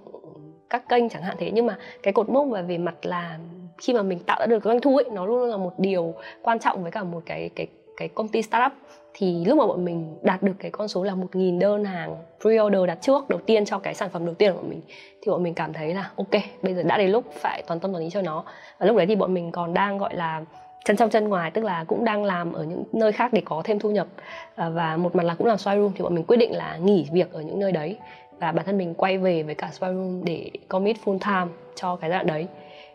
các 0.78 0.90
kênh 0.90 1.10
chẳng 1.10 1.22
hạn 1.22 1.36
thế. 1.40 1.52
Nhưng 1.54 1.66
mà 1.66 1.78
cái 2.04 2.14
cột 2.14 2.30
mốc 2.30 2.48
và 2.50 2.62
về 2.62 2.78
mặt 2.78 2.96
là 3.06 3.40
khi 3.78 3.94
mà 3.94 4.02
mình 4.02 4.20
tạo 4.20 4.40
ra 4.40 4.46
được 4.46 4.64
doanh 4.64 4.82
thu 4.82 4.98
ấy, 4.98 5.06
nó 5.12 5.26
luôn 5.26 5.50
là 5.50 5.58
một 5.58 5.74
điều 5.78 6.14
quan 6.42 6.60
trọng 6.60 6.84
với 6.84 6.92
cả 6.92 7.04
một 7.04 7.22
cái 7.26 7.50
cái 7.56 7.68
cái 7.98 8.08
công 8.08 8.28
ty 8.28 8.42
startup. 8.42 8.72
Thì 9.14 9.46
lúc 9.46 9.58
mà 9.58 9.68
bọn 9.68 9.86
mình 9.86 10.18
đạt 10.22 10.44
được 10.44 10.54
cái 10.60 10.72
con 10.72 10.88
số 10.88 11.04
là 11.04 11.16
một 11.16 11.36
nghìn 11.36 11.60
đơn 11.60 11.86
hàng 11.86 12.16
pre-order 12.42 12.86
đặt 12.86 12.98
trước 13.02 13.30
đầu 13.30 13.40
tiên 13.46 13.66
cho 13.66 13.80
cái 13.80 13.94
sản 13.94 14.10
phẩm 14.10 14.26
đầu 14.26 14.36
tiên 14.36 14.54
của 14.54 14.68
mình, 14.68 14.82
thì 15.22 15.32
bọn 15.32 15.44
mình 15.44 15.54
cảm 15.54 15.74
thấy 15.74 15.94
là 15.94 16.12
ok, 16.16 16.42
bây 16.62 16.74
giờ 16.74 16.84
đã 16.84 16.98
đến 16.98 17.12
lúc 17.12 17.24
phải 17.32 17.64
toàn 17.68 17.80
tâm 17.80 17.92
toàn 17.92 18.04
ý 18.04 18.10
cho 18.10 18.22
nó. 18.22 18.44
Và 18.80 18.86
lúc 18.86 18.98
đấy 18.98 19.06
thì 19.06 19.16
bọn 19.16 19.34
mình 19.34 19.52
còn 19.52 19.74
đang 19.74 19.98
gọi 19.98 20.16
là 20.16 20.42
chân 20.86 20.98
trong 20.98 21.10
chân 21.10 21.28
ngoài, 21.28 21.52
tức 21.52 21.64
là 21.64 21.84
cũng 21.88 22.06
đang 22.06 22.24
làm 22.24 22.54
ở 22.54 22.64
những 22.64 22.84
nơi 22.94 23.12
khác 23.12 23.34
để 23.34 23.42
có 23.46 23.62
thêm 23.64 23.80
thu 23.80 23.92
nhập. 23.92 24.08
Ờ, 24.56 24.72
và 24.72 24.98
một 24.98 25.16
mặt 25.16 25.24
là 25.24 25.36
cũng 25.36 25.48
làm 25.48 25.58
xoay 25.58 25.78
room, 25.78 25.92
thì 25.96 26.04
bọn 26.04 26.16
mình 26.16 26.24
quyết 26.24 26.38
định 26.38 26.56
là 26.56 26.78
nghỉ 26.78 27.08
việc 27.12 27.34
ở 27.34 27.42
những 27.42 27.60
nơi 27.60 27.72
đấy 27.72 27.98
và 28.40 28.52
bản 28.52 28.66
thân 28.66 28.78
mình 28.78 28.94
quay 28.94 29.18
về 29.18 29.44
với 29.44 29.56
cả 29.56 29.70
Spy 29.72 29.88
Room 29.88 30.22
để 30.26 30.52
commit 30.68 30.98
full 31.06 31.20
time 31.20 31.54
cho 31.76 31.96
cái 31.96 32.10
giai 32.10 32.18
đoạn 32.18 32.28
đấy. 32.28 32.48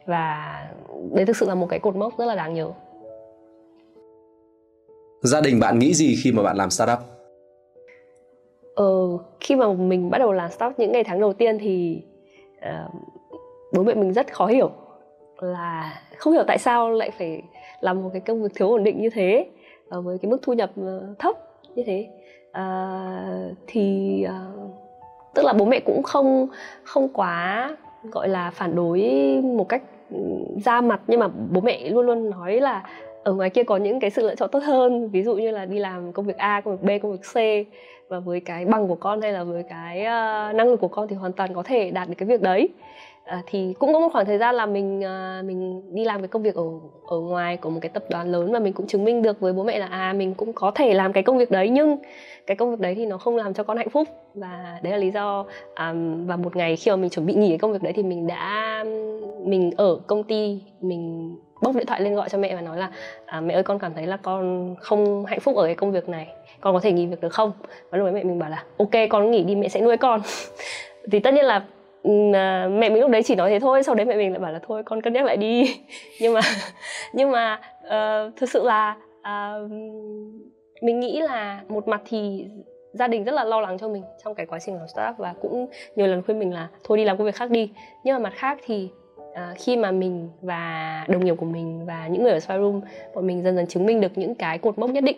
Và 0.07 0.55
đấy 1.13 1.27
thực 1.27 1.37
sự 1.37 1.47
là 1.47 1.55
một 1.55 1.67
cái 1.71 1.79
cột 1.79 1.97
mốc 1.97 2.19
rất 2.19 2.25
là 2.25 2.35
đáng 2.35 2.55
nhớ. 2.55 2.71
Gia 5.23 5.41
đình 5.41 5.61
bạn 5.61 5.79
nghĩ 5.79 5.95
gì 5.95 6.17
khi 6.23 6.33
mà 6.33 6.43
bạn 6.43 6.57
làm 6.57 6.71
startup? 6.71 6.99
Ờ, 8.75 9.19
khi 9.41 9.57
mà 9.57 9.73
mình 9.73 10.11
bắt 10.11 10.19
đầu 10.19 10.33
làm 10.33 10.51
startup 10.51 10.79
những 10.79 10.93
ngày 10.93 11.05
tháng 11.05 11.21
đầu 11.21 11.33
tiên 11.33 11.59
thì 11.59 12.03
uh, 12.59 12.95
bố 13.73 13.83
mẹ 13.83 13.95
mình 13.95 14.13
rất 14.13 14.33
khó 14.33 14.47
hiểu 14.47 14.71
là 15.41 16.03
không 16.17 16.33
hiểu 16.33 16.45
tại 16.47 16.59
sao 16.59 16.91
lại 16.91 17.11
phải 17.19 17.43
làm 17.81 18.03
một 18.03 18.11
cái 18.13 18.21
công 18.21 18.43
việc 18.43 18.49
thiếu 18.55 18.69
ổn 18.69 18.85
định 18.85 19.01
như 19.01 19.11
thế 19.11 19.47
uh, 19.99 20.05
với 20.05 20.19
cái 20.19 20.31
mức 20.31 20.39
thu 20.43 20.53
nhập 20.53 20.71
uh, 20.81 21.19
thấp 21.19 21.37
như 21.75 21.83
thế. 21.87 22.09
Uh, 22.51 23.57
thì 23.67 24.25
uh, 24.27 24.71
tức 25.35 25.45
là 25.45 25.53
bố 25.53 25.65
mẹ 25.65 25.81
cũng 25.81 26.03
không 26.03 26.49
không 26.85 27.09
quá 27.09 27.71
gọi 28.03 28.29
là 28.29 28.51
phản 28.51 28.77
đối 28.77 29.01
một 29.43 29.69
cách 29.69 29.83
ừ, 30.11 30.19
ra 30.65 30.81
mặt. 30.81 31.01
Nhưng 31.07 31.21
mà 31.21 31.29
bố 31.51 31.61
mẹ 31.61 31.91
luôn 31.91 32.07
luôn 32.07 32.31
nói 32.31 32.61
là 32.61 32.83
ở 33.25 33.33
ngoài 33.33 33.51
kia 33.51 33.63
có 33.63 33.77
những 33.77 34.01
cái 34.01 34.11
sự 34.11 34.23
lựa 34.23 34.35
chọn 34.35 34.51
tốt 34.53 34.59
hơn. 34.59 35.09
Ví 35.09 35.23
dụ 35.23 35.35
như 35.35 35.51
là 35.51 35.65
đi 35.65 35.79
làm 35.79 36.13
công 36.13 36.27
việc 36.27 36.37
A, 36.37 36.61
công 36.61 36.77
việc 36.77 36.83
B, 36.83 37.03
công 37.03 37.13
việc 37.13 37.23
C. 37.33 37.37
Và 38.09 38.19
với 38.19 38.41
cái 38.41 38.65
bằng 38.65 38.89
của 38.89 38.95
con 38.95 39.21
hay 39.21 39.33
là 39.33 39.45
với 39.45 39.63
cái 39.63 40.01
uh, 40.01 40.55
năng 40.55 40.69
lực 40.69 40.81
của 40.81 40.89
con 40.89 41.09
thì 41.09 41.17
hoàn 41.17 41.33
toàn 41.33 41.55
có 41.55 41.63
thể 41.63 41.91
đạt 41.91 42.09
được 42.09 42.15
cái 42.19 42.27
việc 42.27 42.43
đấy 42.43 42.69
à, 43.25 43.43
thì 43.47 43.75
cũng 43.79 43.93
có 43.93 43.99
một 43.99 44.09
khoảng 44.13 44.27
thời 44.27 44.39
gian 44.39 44.55
là 44.55 44.67
mình 44.67 45.05
à, 45.05 45.43
mình 45.45 45.83
đi 45.95 46.05
làm 46.05 46.21
cái 46.21 46.29
công 46.29 46.43
việc 46.43 46.55
ở 46.55 46.65
ở 47.07 47.21
ngoài 47.21 47.57
của 47.57 47.71
một 47.71 47.79
cái 47.83 47.91
tập 47.95 48.05
đoàn 48.11 48.33
lớn 48.33 48.53
và 48.53 48.59
mình 48.59 48.73
cũng 48.73 48.87
chứng 48.87 49.05
minh 49.05 49.23
được 49.23 49.41
với 49.41 49.53
bố 49.53 49.63
mẹ 49.63 49.79
là 49.79 49.87
à 49.87 50.13
mình 50.13 50.35
cũng 50.35 50.53
có 50.53 50.71
thể 50.75 50.95
làm 50.95 51.13
cái 51.13 51.23
công 51.23 51.39
việc 51.39 51.51
đấy 51.51 51.69
nhưng 51.69 51.97
cái 52.47 52.57
công 52.57 52.71
việc 52.71 52.81
đấy 52.81 52.95
thì 52.95 53.07
nó 53.07 53.19
không 53.19 53.37
làm 53.37 53.55
cho 53.55 53.63
con 53.63 53.77
hạnh 53.77 53.91
phúc. 53.91 54.09
Và 54.35 54.79
đấy 54.83 54.93
là 54.93 54.99
lý 54.99 55.11
do 55.11 55.45
à, 55.75 55.95
và 56.27 56.37
một 56.37 56.57
ngày 56.57 56.77
khi 56.77 56.91
mà 56.91 56.97
mình 56.97 57.11
chuẩn 57.11 57.27
bị 57.27 57.35
nghỉ 57.35 57.49
cái 57.49 57.59
công 57.59 57.73
việc 57.73 57.83
đấy 57.83 57.93
thì 57.93 58.03
mình 58.03 58.27
đã 58.27 58.85
mình 59.45 59.71
ở 59.77 59.99
công 60.07 60.25
ty 60.25 60.61
mình 60.81 61.37
bốc 61.63 61.77
điện 61.77 61.87
thoại 61.87 62.01
lên 62.01 62.15
gọi 62.15 62.29
cho 62.29 62.39
mẹ 62.39 62.55
và 62.55 62.61
nói 62.61 62.79
là 62.79 62.91
à, 63.27 63.41
mẹ 63.41 63.55
ơi 63.55 63.63
con 63.63 63.79
cảm 63.79 63.95
thấy 63.95 64.07
là 64.07 64.17
con 64.17 64.75
không 64.81 65.25
hạnh 65.25 65.41
phúc 65.41 65.57
ở 65.57 65.65
cái 65.65 65.75
công 65.75 65.93
việc 65.93 66.09
này. 66.09 66.29
Con 66.61 66.75
có 66.75 66.81
thể 66.81 66.93
nghỉ 66.93 67.07
việc 67.07 67.21
được 67.21 67.33
không? 67.33 67.53
Và 67.91 67.99
lúc 67.99 68.05
đấy 68.05 68.15
mẹ 68.15 68.25
mình 68.25 68.39
bảo 68.39 68.51
là 68.51 68.65
ok 68.79 69.09
con 69.11 69.31
nghỉ 69.31 69.43
đi 69.43 69.55
mẹ 69.55 69.69
sẽ 69.69 69.81
nuôi 69.81 69.97
con. 69.97 70.21
Thì 71.13 71.21
tất 71.21 71.35
nhiên 71.35 71.45
là 71.45 71.65
À, 72.35 72.69
mẹ 72.71 72.91
mình 72.91 73.01
lúc 73.01 73.11
đấy 73.11 73.23
chỉ 73.23 73.35
nói 73.35 73.51
thế 73.51 73.61
thôi 73.61 73.83
sau 73.83 73.95
đấy 73.95 74.07
mẹ 74.07 74.17
mình 74.17 74.31
lại 74.31 74.41
bảo 74.41 74.53
là 74.53 74.61
thôi 74.67 74.83
con 74.87 75.03
cân 75.03 75.13
nhắc 75.13 75.25
lại 75.25 75.37
đi. 75.37 75.81
Nhưng 76.21 76.35
mà 76.35 76.41
nhưng 77.13 77.31
mà 77.31 77.61
uh, 77.87 78.37
thực 78.37 78.51
sự 78.51 78.65
là 78.65 78.97
uh, 79.21 79.71
mình 80.83 81.01
nghĩ 81.01 81.21
là 81.21 81.61
một 81.69 81.89
mặt 81.89 82.03
thì 82.09 82.47
gia 82.93 83.09
đình 83.09 83.25
rất 83.25 83.33
là 83.33 83.45
lo 83.45 83.61
lắng 83.61 83.79
cho 83.79 83.89
mình 83.89 84.03
trong 84.25 84.35
cái 84.35 84.47
quá 84.47 84.59
trình 84.59 84.77
làm 84.77 84.89
startup 84.89 85.19
và 85.19 85.35
cũng 85.41 85.67
nhiều 85.97 86.07
lần 86.07 86.23
khuyên 86.23 86.39
mình 86.39 86.55
là 86.55 86.69
thôi 86.85 86.99
đi 86.99 87.05
làm 87.05 87.17
công 87.17 87.27
việc 87.27 87.35
khác 87.35 87.51
đi. 87.51 87.71
Nhưng 88.05 88.15
mà 88.15 88.19
mặt 88.19 88.33
khác 88.37 88.59
thì 88.67 88.89
à, 89.35 89.55
khi 89.57 89.77
mà 89.77 89.91
mình 89.91 90.29
và 90.43 91.05
đồng 91.09 91.25
nghiệp 91.25 91.35
của 91.39 91.47
mình 91.47 91.87
và 91.87 92.07
những 92.07 92.23
người 92.23 92.33
ở 92.33 92.41
Spy 92.41 92.55
Room 92.55 92.81
bọn 93.15 93.27
mình 93.27 93.43
dần 93.43 93.57
dần 93.57 93.67
chứng 93.67 93.87
minh 93.87 94.01
được 94.01 94.19
những 94.19 94.35
cái 94.35 94.59
cột 94.59 94.79
mốc 94.79 94.91
nhất 94.91 95.05
định 95.05 95.17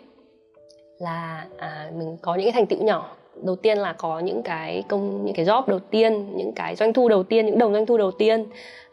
là 0.97 1.45
à, 1.57 1.91
mình 1.97 2.17
có 2.21 2.35
những 2.35 2.45
cái 2.45 2.51
thành 2.51 2.65
tựu 2.65 2.83
nhỏ 2.83 3.15
đầu 3.41 3.55
tiên 3.55 3.77
là 3.77 3.93
có 3.93 4.19
những 4.19 4.43
cái 4.43 4.83
công 4.87 5.25
những 5.25 5.35
cái 5.35 5.45
job 5.45 5.63
đầu 5.67 5.79
tiên 5.79 6.37
những 6.37 6.51
cái 6.55 6.75
doanh 6.75 6.93
thu 6.93 7.09
đầu 7.09 7.23
tiên 7.23 7.45
những 7.45 7.57
đồng 7.57 7.73
doanh 7.73 7.85
thu 7.85 7.97
đầu 7.97 8.11
tiên. 8.11 8.45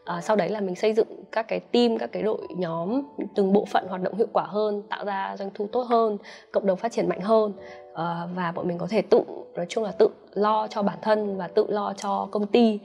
À, 0.05 0.21
sau 0.21 0.35
đấy 0.35 0.49
là 0.49 0.59
mình 0.59 0.75
xây 0.75 0.93
dựng 0.93 1.07
các 1.31 1.47
cái 1.47 1.59
team 1.59 1.97
các 1.97 2.11
cái 2.11 2.23
đội 2.23 2.37
nhóm 2.57 3.01
từng 3.35 3.53
bộ 3.53 3.65
phận 3.65 3.87
hoạt 3.87 4.01
động 4.01 4.15
hiệu 4.15 4.27
quả 4.33 4.43
hơn 4.43 4.81
tạo 4.89 5.05
ra 5.05 5.35
doanh 5.39 5.49
thu 5.53 5.67
tốt 5.71 5.81
hơn 5.81 6.17
cộng 6.51 6.65
đồng 6.65 6.77
phát 6.77 6.91
triển 6.91 7.09
mạnh 7.09 7.21
hơn. 7.21 7.53
À, 7.93 8.27
và 8.35 8.51
bọn 8.51 8.67
mình 8.67 8.77
có 8.77 8.87
thể 8.89 9.01
tự 9.01 9.21
nói 9.55 9.65
chung 9.69 9.83
là 9.83 9.91
tự 9.91 10.09
lo 10.33 10.67
cho 10.67 10.83
bản 10.83 10.97
thân 11.01 11.37
và 11.37 11.47
tự 11.47 11.65
lo 11.69 11.93
cho 11.97 12.27
công 12.31 12.47
ty. 12.47 12.79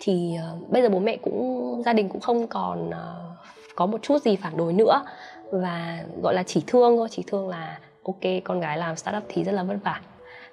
Thì 0.00 0.36
uh, 0.54 0.70
bây 0.70 0.82
giờ 0.82 0.88
bố 0.88 0.98
mẹ 0.98 1.16
cũng 1.16 1.82
gia 1.84 1.92
đình 1.92 2.08
cũng 2.08 2.20
không 2.20 2.46
còn 2.46 2.88
uh, 2.88 2.94
có 3.76 3.86
một 3.86 4.02
chút 4.02 4.22
gì 4.22 4.36
phản 4.36 4.56
đối 4.56 4.72
nữa. 4.72 5.02
Và 5.50 5.98
gọi 6.22 6.34
là 6.34 6.42
chỉ 6.42 6.62
thương 6.66 6.96
thôi 6.96 7.08
chỉ 7.10 7.24
thương 7.26 7.48
là 7.48 7.78
ok 8.02 8.20
con 8.44 8.60
gái 8.60 8.78
làm 8.78 8.96
startup 8.96 9.22
thì 9.28 9.44
rất 9.44 9.52
là 9.52 9.62
vất 9.62 9.76
vả 9.84 10.00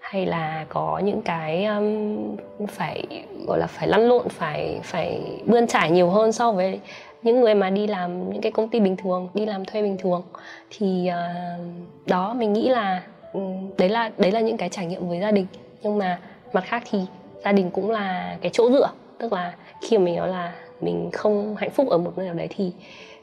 hay 0.06 0.26
là 0.26 0.66
có 0.70 1.02
những 1.04 1.22
cái 1.22 1.66
um, 1.66 2.36
phải 2.68 3.06
gọi 3.48 3.60
là 3.60 3.68
phải 3.68 3.88
lăn 3.88 4.08
lộn 4.08 4.30
phải 4.30 4.80
phải 4.84 5.22
bươn 5.46 5.68
trải 5.68 5.92
nhiều 5.92 6.10
hơn 6.10 6.32
so 6.32 6.52
với 6.52 6.80
những 7.24 7.42
người 7.42 7.56
mà 7.56 7.70
đi 7.70 7.88
làm 7.88 8.30
những 8.30 8.42
cái 8.42 8.52
công 8.52 8.70
ty 8.70 8.80
bình 8.80 8.96
thường 8.96 9.30
đi 9.34 9.46
làm 9.46 9.66
thuê 9.66 9.82
bình 9.82 9.98
thường. 9.98 10.24
Thì 10.70 11.10
uh, 11.10 12.08
đó 12.08 12.34
mình 12.34 12.54
nghĩ 12.54 12.70
là 12.70 13.04
um, 13.34 13.70
đấy 13.78 13.90
là 13.90 14.12
đấy 14.18 14.32
là 14.32 14.40
những 14.40 14.58
cái 14.58 14.70
trải 14.70 14.86
nghiệm 14.86 15.10
với 15.10 15.20
gia 15.20 15.32
đình. 15.32 15.48
Nhưng 15.82 15.98
mà 15.98 16.20
mặt 16.54 16.64
khác 16.66 16.84
thì 16.92 17.00
gia 17.44 17.52
đình 17.52 17.72
cũng 17.72 17.92
là 17.92 18.38
cái 18.42 18.52
chỗ 18.54 18.72
dựa. 18.72 18.90
Tức 19.18 19.34
là 19.34 19.56
khi 19.82 19.98
mà 19.98 20.04
mình 20.04 20.16
nói 20.16 20.28
là 20.28 20.54
mình 20.82 21.10
không 21.14 21.56
hạnh 21.56 21.70
phúc 21.70 21.90
ở 21.90 21.98
một 21.98 22.18
nơi 22.18 22.26
nào 22.26 22.36
đấy 22.36 22.48
thì 22.56 22.72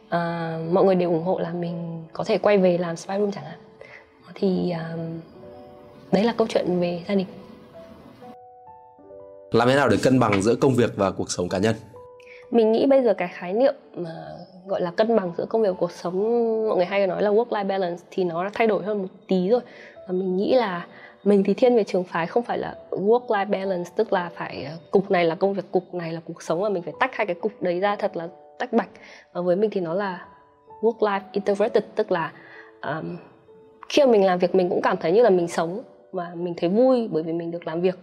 uh, 0.07 0.73
mọi 0.73 0.85
người 0.85 0.95
đều 0.95 1.11
ủng 1.11 1.25
hộ 1.25 1.39
là 1.39 1.51
mình 1.51 2.05
có 2.13 2.25
thể 2.25 2.39
quay 2.39 2.59
về 2.59 2.79
làm 2.79 2.97
spy 2.97 3.15
room 3.19 3.33
chẳng 3.33 3.45
hạn. 3.45 3.59
Thì 4.35 4.75
uh, 4.95 5.01
đấy 6.13 6.25
là 6.25 6.35
câu 6.37 6.47
chuyện 6.51 6.81
về 6.81 7.01
gia 7.09 7.15
đình. 7.15 7.27
Làm 9.51 9.69
thế 9.69 9.75
nào 9.75 9.89
để 9.89 9.97
cân 10.03 10.21
bằng 10.21 10.43
giữa 10.43 10.55
công 10.55 10.75
việc 10.75 10.91
và 10.97 11.11
cuộc 11.11 11.31
sống 11.31 11.49
cá 11.49 11.59
nhân? 11.59 11.75
Mình 12.51 12.73
nghĩ 12.73 12.87
bây 12.87 13.03
giờ 13.03 13.15
cái 13.15 13.29
khái 13.35 13.53
niệm 13.53 13.75
mà 13.95 14.11
gọi 14.67 14.81
là 14.81 14.91
cân 14.91 15.17
bằng 15.17 15.33
giữa 15.39 15.45
công 15.45 15.63
việc 15.63 15.69
và 15.69 15.77
cuộc 15.79 15.93
sống 15.93 16.19
mọi 16.69 16.77
người 16.77 16.87
hay 16.87 17.07
nói 17.07 17.23
là 17.23 17.31
work 17.31 17.49
life 17.49 17.67
balance 17.67 18.03
thì 18.11 18.25
nó 18.25 18.45
đã 18.45 18.51
thay 18.55 18.67
đổi 18.67 18.83
hơn 18.83 19.03
một 19.03 19.09
tí 19.29 19.49
rồi. 19.49 19.61
Và 20.07 20.13
mình 20.13 20.37
nghĩ 20.37 20.55
là 20.55 20.87
mình 21.25 21.43
thì 21.45 21.55
thiên 21.55 21.77
về 21.77 21.85
trường 21.85 22.05
phái 22.05 22.27
không 22.27 22.43
phải 22.43 22.59
là 22.59 22.77
work 22.91 23.27
life 23.27 23.51
balance 23.51 23.91
tức 23.97 24.13
là 24.13 24.31
phải 24.35 24.65
ờ, 24.65 24.77
cục 24.91 25.11
này 25.11 25.25
là 25.25 25.35
công 25.35 25.55
việc 25.55 25.65
cục 25.73 25.95
này 25.95 26.13
là 26.13 26.21
cuộc 26.25 26.43
sống 26.43 26.63
và 26.63 26.69
mình 26.69 26.83
phải 26.83 26.95
tách 27.01 27.15
hai 27.15 27.27
cái 27.27 27.35
cục 27.35 27.63
đấy 27.63 27.81
ra 27.81 27.97
thật 27.97 28.17
là 28.17 28.29
tách 28.59 28.73
bạch. 28.73 28.89
Và 29.33 29.41
với 29.41 29.57
mình 29.57 29.71
thì 29.71 29.81
nó 29.81 29.95
là 29.95 30.27
work 30.81 30.99
life 30.99 31.21
integrated 31.33 31.85
tức 31.95 32.13
là 32.13 32.33
um, 32.83 33.17
khi 33.89 34.03
mà 34.05 34.13
mình 34.13 34.25
làm 34.25 34.39
việc 34.39 34.55
mình 34.55 34.69
cũng 34.69 34.83
cảm 34.83 34.97
thấy 34.97 35.13
như 35.13 35.23
là 35.23 35.31
mình 35.31 35.49
sống 35.49 35.83
mà 36.13 36.33
mình 36.35 36.55
thấy 36.57 36.71
vui 36.71 37.09
bởi 37.13 37.23
vì 37.23 37.33
mình 37.33 37.51
được 37.51 37.67
làm 37.67 37.81
việc. 37.81 37.99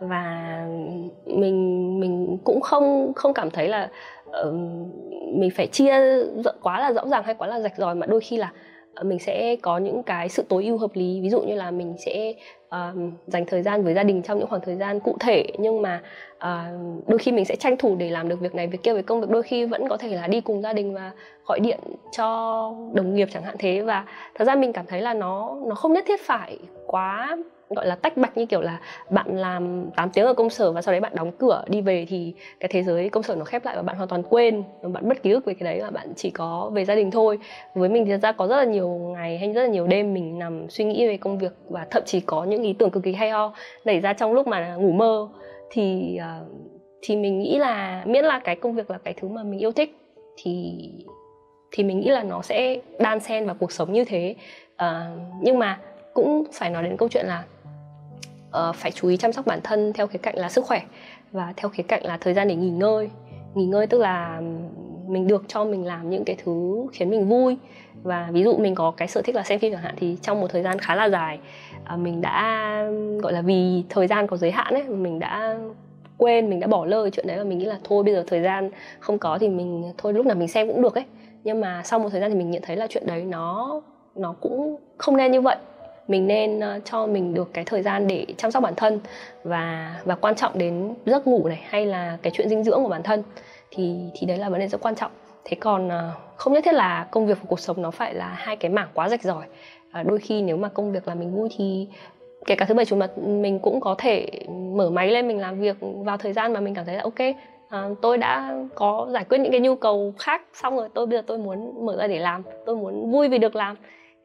Và 0.00 0.66
mình 1.26 2.00
mình 2.00 2.38
cũng 2.44 2.60
không 2.60 3.12
không 3.16 3.34
cảm 3.34 3.50
thấy 3.50 3.68
là 3.68 3.90
uh, 4.28 4.54
mình 5.34 5.50
phải 5.56 5.66
chia 5.66 5.94
quá 6.62 6.80
là 6.80 6.92
rõ 6.92 7.06
ràng 7.06 7.22
hay 7.24 7.34
quá 7.34 7.48
là 7.48 7.60
rạch 7.60 7.76
ròi 7.76 7.94
mà 7.94 8.06
đôi 8.06 8.20
khi 8.20 8.36
là 8.36 8.52
ờ, 8.94 9.04
mình 9.04 9.18
sẽ 9.18 9.56
có 9.62 9.78
những 9.78 10.02
cái 10.02 10.28
sự 10.28 10.44
tối 10.48 10.64
ưu 10.64 10.78
hợp 10.78 10.90
lý. 10.94 11.20
Ví 11.20 11.30
dụ 11.30 11.40
như 11.40 11.54
là 11.54 11.70
mình 11.70 11.94
sẽ 11.98 12.34
uh, 12.66 13.12
dành 13.26 13.44
thời 13.46 13.62
gian 13.62 13.84
với 13.84 13.94
gia 13.94 14.02
đình 14.02 14.22
trong 14.22 14.38
những 14.38 14.48
khoảng 14.48 14.62
thời 14.62 14.76
gian 14.76 15.00
cụ 15.00 15.16
thể 15.20 15.46
nhưng 15.58 15.82
mà 15.82 16.02
uh, 16.36 17.08
đôi 17.08 17.18
khi 17.18 17.32
mình 17.32 17.44
sẽ 17.44 17.56
tranh 17.56 17.76
thủ 17.76 17.96
để 17.96 18.10
làm 18.10 18.28
được 18.28 18.40
việc 18.40 18.54
này 18.54 18.66
việc 18.66 18.82
kia 18.82 18.92
với 18.92 19.02
công 19.02 19.20
việc. 19.20 19.30
Đôi 19.30 19.42
khi 19.42 19.64
vẫn 19.64 19.88
có 19.88 19.96
thể 19.96 20.16
là 20.16 20.26
đi 20.26 20.40
cùng 20.40 20.62
gia 20.62 20.72
đình 20.72 20.94
và 20.94 21.10
gọi 21.46 21.60
điện 21.60 21.78
cho 22.16 22.26
đồng 22.94 23.14
nghiệp 23.14 23.28
chẳng 23.32 23.42
hạn 23.42 23.56
thế. 23.58 23.80
Và 23.80 24.04
thật 24.34 24.44
ra 24.44 24.54
mình 24.54 24.72
cảm 24.72 24.86
thấy 24.86 25.00
là 25.00 25.14
nó 25.14 25.56
nó 25.66 25.74
không 25.74 25.92
nhất 25.92 26.04
thiết 26.08 26.20
phải 26.20 26.58
quá 26.92 27.36
gọi 27.74 27.86
là 27.86 27.94
tách 27.94 28.16
bạch 28.16 28.36
như 28.36 28.46
kiểu 28.46 28.60
là 28.60 28.80
bạn 29.10 29.36
làm 29.36 29.90
8 29.96 30.10
tiếng 30.10 30.26
ở 30.26 30.34
công 30.34 30.50
sở 30.50 30.72
và 30.72 30.82
sau 30.82 30.92
đấy 30.92 31.00
bạn 31.00 31.12
đóng 31.14 31.32
cửa 31.38 31.64
đi 31.68 31.80
về 31.80 32.06
thì 32.08 32.34
cái 32.60 32.68
thế 32.72 32.82
giới 32.82 33.08
công 33.08 33.22
sở 33.22 33.34
nó 33.34 33.44
khép 33.44 33.64
lại 33.64 33.76
và 33.76 33.82
bạn 33.82 33.96
hoàn 33.96 34.08
toàn 34.08 34.22
quên 34.22 34.62
bạn 34.82 35.08
mất 35.08 35.22
ký 35.22 35.30
ức 35.30 35.44
về 35.44 35.54
cái 35.54 35.64
đấy 35.64 35.80
và 35.82 35.90
bạn 35.90 36.12
chỉ 36.16 36.30
có 36.30 36.70
về 36.74 36.84
gia 36.84 36.94
đình 36.94 37.10
thôi. 37.10 37.38
Với 37.74 37.88
mình 37.88 38.04
thì 38.04 38.10
thật 38.10 38.20
ra 38.22 38.32
có 38.32 38.46
rất 38.46 38.56
là 38.56 38.64
nhiều 38.64 38.88
ngày 38.88 39.38
hay 39.38 39.52
rất 39.52 39.62
là 39.62 39.68
nhiều 39.68 39.86
đêm 39.86 40.14
mình 40.14 40.38
nằm 40.38 40.66
suy 40.68 40.84
nghĩ 40.84 41.06
về 41.06 41.16
công 41.16 41.38
việc 41.38 41.52
và 41.68 41.86
thậm 41.90 42.02
chí 42.06 42.20
có 42.20 42.44
những 42.44 42.62
ý 42.62 42.72
tưởng 42.72 42.90
cực 42.90 43.02
kỳ 43.02 43.12
hay 43.12 43.30
ho 43.30 43.54
nảy 43.84 44.00
ra 44.00 44.12
trong 44.12 44.32
lúc 44.32 44.46
mà 44.46 44.76
ngủ 44.76 44.92
mơ. 44.92 45.28
Thì 45.70 46.16
ờ, 46.16 46.44
thì 47.02 47.16
mình 47.16 47.38
nghĩ 47.38 47.58
là 47.58 48.02
miễn 48.06 48.24
là 48.24 48.38
cái 48.38 48.56
công 48.56 48.74
việc 48.74 48.90
là 48.90 48.98
cái 49.04 49.14
thứ 49.14 49.28
mà 49.28 49.42
mình 49.42 49.60
yêu 49.60 49.72
thích 49.72 49.96
thì 50.36 50.74
thì 51.70 51.84
mình 51.84 52.00
nghĩ 52.00 52.08
là 52.08 52.22
nó 52.22 52.42
sẽ 52.42 52.78
đan 52.98 53.20
xen 53.20 53.46
vào 53.46 53.56
cuộc 53.58 53.72
sống 53.72 53.92
như 53.92 54.04
thế. 54.04 54.34
Uh, 54.74 55.20
nhưng 55.40 55.58
mà 55.58 55.80
cũng 56.14 56.44
phải 56.52 56.70
nói 56.70 56.82
đến 56.82 56.96
câu 56.96 57.08
chuyện 57.08 57.26
là 57.26 57.44
uh, 58.68 58.76
phải 58.76 58.90
chú 58.90 59.08
ý 59.08 59.16
chăm 59.16 59.32
sóc 59.32 59.46
bản 59.46 59.60
thân 59.64 59.92
theo 59.92 60.06
khía 60.06 60.18
cạnh 60.18 60.38
là 60.38 60.48
sức 60.48 60.64
khỏe 60.64 60.82
và 61.32 61.52
theo 61.56 61.68
khía 61.68 61.82
cạnh 61.82 62.04
là 62.04 62.16
thời 62.16 62.34
gian 62.34 62.48
để 62.48 62.54
nghỉ 62.54 62.70
ngơi. 62.70 63.10
Nghỉ 63.54 63.66
ngơi 63.66 63.86
tức 63.86 64.00
là 64.00 64.40
mình 65.06 65.26
được 65.26 65.44
cho 65.48 65.64
mình 65.64 65.86
làm 65.86 66.10
những 66.10 66.24
cái 66.24 66.36
thứ 66.44 66.86
khiến 66.92 67.10
mình 67.10 67.28
vui. 67.28 67.56
Và 68.02 68.28
ví 68.32 68.42
dụ 68.42 68.56
mình 68.56 68.74
có 68.74 68.90
cái 68.90 69.08
sở 69.08 69.22
thích 69.22 69.34
là 69.34 69.42
xem 69.42 69.58
phim 69.58 69.72
chẳng 69.72 69.82
hạn 69.82 69.94
thì 69.98 70.16
trong 70.22 70.40
một 70.40 70.46
thời 70.50 70.62
gian 70.62 70.78
khá 70.78 70.94
là 70.94 71.08
dài 71.08 71.38
uh, 71.94 71.98
mình 71.98 72.20
đã 72.20 72.76
gọi 73.22 73.32
là 73.32 73.40
vì 73.40 73.84
thời 73.88 74.06
gian 74.06 74.26
có 74.26 74.36
giới 74.36 74.50
hạn 74.50 74.74
ấy 74.74 74.84
mình 74.84 75.18
đã 75.18 75.58
quên 76.18 76.50
mình 76.50 76.60
đã 76.60 76.66
bỏ 76.66 76.84
lơ 76.84 77.10
chuyện 77.10 77.26
đấy 77.26 77.38
và 77.38 77.44
mình 77.44 77.58
nghĩ 77.58 77.64
là 77.64 77.78
thôi 77.84 78.04
bây 78.04 78.14
giờ 78.14 78.24
thời 78.26 78.42
gian 78.42 78.70
không 79.00 79.18
có 79.18 79.38
thì 79.38 79.48
mình 79.48 79.92
thôi 79.98 80.12
lúc 80.12 80.26
nào 80.26 80.36
mình 80.36 80.48
xem 80.48 80.68
cũng 80.68 80.82
được 80.82 80.94
ấy. 80.94 81.04
Nhưng 81.44 81.60
mà 81.60 81.82
sau 81.84 81.98
một 81.98 82.08
thời 82.12 82.20
gian 82.20 82.30
thì 82.30 82.36
mình 82.36 82.50
nhận 82.50 82.62
thấy 82.62 82.76
là 82.76 82.86
chuyện 82.90 83.06
đấy 83.06 83.24
nó 83.24 83.80
nó 84.14 84.34
cũng 84.40 84.76
không 84.98 85.16
nên 85.16 85.32
như 85.32 85.40
vậy 85.40 85.56
mình 86.12 86.26
nên 86.26 86.60
ờ, 86.60 86.80
cho 86.84 87.06
mình 87.06 87.34
được 87.34 87.50
cái 87.54 87.64
thời 87.64 87.82
gian 87.82 88.06
để 88.06 88.26
chăm 88.36 88.50
sóc 88.50 88.62
bản 88.62 88.74
thân 88.76 89.00
và 89.44 89.94
và 90.04 90.14
quan 90.14 90.34
trọng 90.34 90.58
đến 90.58 90.94
giấc 91.06 91.26
ngủ 91.26 91.48
này 91.48 91.60
hay 91.64 91.86
là 91.86 92.18
cái 92.22 92.32
chuyện 92.36 92.48
dinh 92.48 92.64
dưỡng 92.64 92.82
của 92.82 92.88
bản 92.88 93.02
thân 93.02 93.22
thì 93.70 93.96
thì 94.14 94.26
đấy 94.26 94.38
là 94.38 94.48
vấn 94.48 94.60
đề 94.60 94.68
rất 94.68 94.80
quan 94.80 94.94
trọng. 94.94 95.10
Thế 95.44 95.56
còn 95.60 95.88
ờ, 95.88 96.10
không 96.36 96.52
nhất 96.52 96.64
thiết 96.64 96.74
là 96.74 97.06
công 97.10 97.26
việc 97.26 97.38
và 97.40 97.44
cuộc 97.48 97.60
sống 97.60 97.82
nó 97.82 97.90
phải 97.90 98.14
là 98.14 98.28
hai 98.28 98.56
cái 98.56 98.70
mảng 98.70 98.88
quá 98.94 99.08
rạch 99.08 99.22
ròi. 99.22 99.44
À, 99.90 100.02
đôi 100.02 100.18
khi 100.18 100.42
nếu 100.42 100.56
mà 100.56 100.68
công 100.68 100.92
việc 100.92 101.08
là 101.08 101.14
mình 101.14 101.34
vui 101.34 101.48
thì 101.56 101.86
kể 102.46 102.54
cả 102.54 102.64
thứ 102.64 102.74
bảy 102.74 102.84
chủ 102.84 102.96
nhật 102.96 103.18
mình 103.18 103.58
cũng 103.58 103.80
có 103.80 103.94
thể 103.98 104.28
mở 104.76 104.90
máy 104.90 105.10
lên 105.10 105.28
mình 105.28 105.40
làm 105.40 105.60
việc 105.60 105.76
vào 105.80 106.16
thời 106.16 106.32
gian 106.32 106.52
mà 106.52 106.60
mình 106.60 106.74
cảm 106.74 106.84
thấy 106.86 106.94
là 106.94 107.02
ok 107.02 107.20
à, 107.68 107.88
tôi 108.02 108.18
đã 108.18 108.54
có 108.74 109.06
giải 109.10 109.24
quyết 109.24 109.38
những 109.38 109.52
cái 109.52 109.60
nhu 109.60 109.76
cầu 109.76 110.14
khác 110.18 110.42
xong 110.54 110.76
rồi 110.76 110.88
tôi 110.94 111.06
bây 111.06 111.18
giờ 111.18 111.22
tôi 111.26 111.38
muốn 111.38 111.86
mở 111.86 111.96
ra 111.96 112.06
để 112.06 112.18
làm 112.18 112.42
tôi 112.66 112.76
muốn 112.76 113.10
vui 113.10 113.28
vì 113.28 113.38
được 113.38 113.56
làm. 113.56 113.76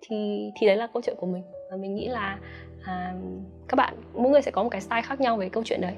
Thì 0.02 0.50
thì 0.60 0.68
đấy 0.68 0.76
là 0.76 0.88
câu 0.88 1.02
chuyện 1.02 1.16
của 1.20 1.28
mình 1.28 1.44
và 1.72 1.78
mình 1.78 1.96
nghĩ 1.96 2.08
là 2.08 2.40
à, 2.84 3.14
các 3.68 3.76
bạn 3.76 3.94
mỗi 4.14 4.32
người 4.32 4.42
sẽ 4.42 4.52
có 4.52 4.64
một 4.64 4.70
cái 4.70 4.82
style 4.82 5.02
khác 5.02 5.22
nhau 5.22 5.38
về 5.38 5.50
câu 5.50 5.64
chuyện 5.66 5.82
đấy. 5.82 5.94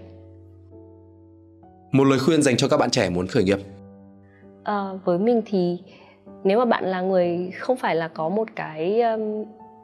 Một 1.91 2.03
lời 2.03 2.19
khuyên 2.19 2.41
dành 2.41 2.57
cho 2.57 2.67
các 2.67 2.77
bạn 2.77 2.89
trẻ 2.89 3.09
muốn 3.09 3.27
khởi 3.27 3.43
nghiệp. 3.43 3.59
À, 4.63 4.93
với 5.05 5.19
mình 5.19 5.41
thì 5.45 5.77
nếu 6.43 6.59
mà 6.59 6.65
bạn 6.65 6.85
là 6.85 7.01
người 7.01 7.51
không 7.57 7.77
phải 7.77 7.95
là 7.95 8.07
có 8.07 8.29
một 8.29 8.47
cái 8.55 9.01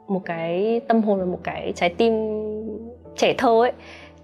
một 0.08 0.22
cái 0.24 0.80
tâm 0.88 1.02
hồn 1.02 1.18
và 1.18 1.24
một 1.24 1.40
cái 1.44 1.72
trái 1.76 1.94
tim 1.98 2.12
trẻ 3.16 3.34
thơ 3.38 3.60
ấy 3.62 3.72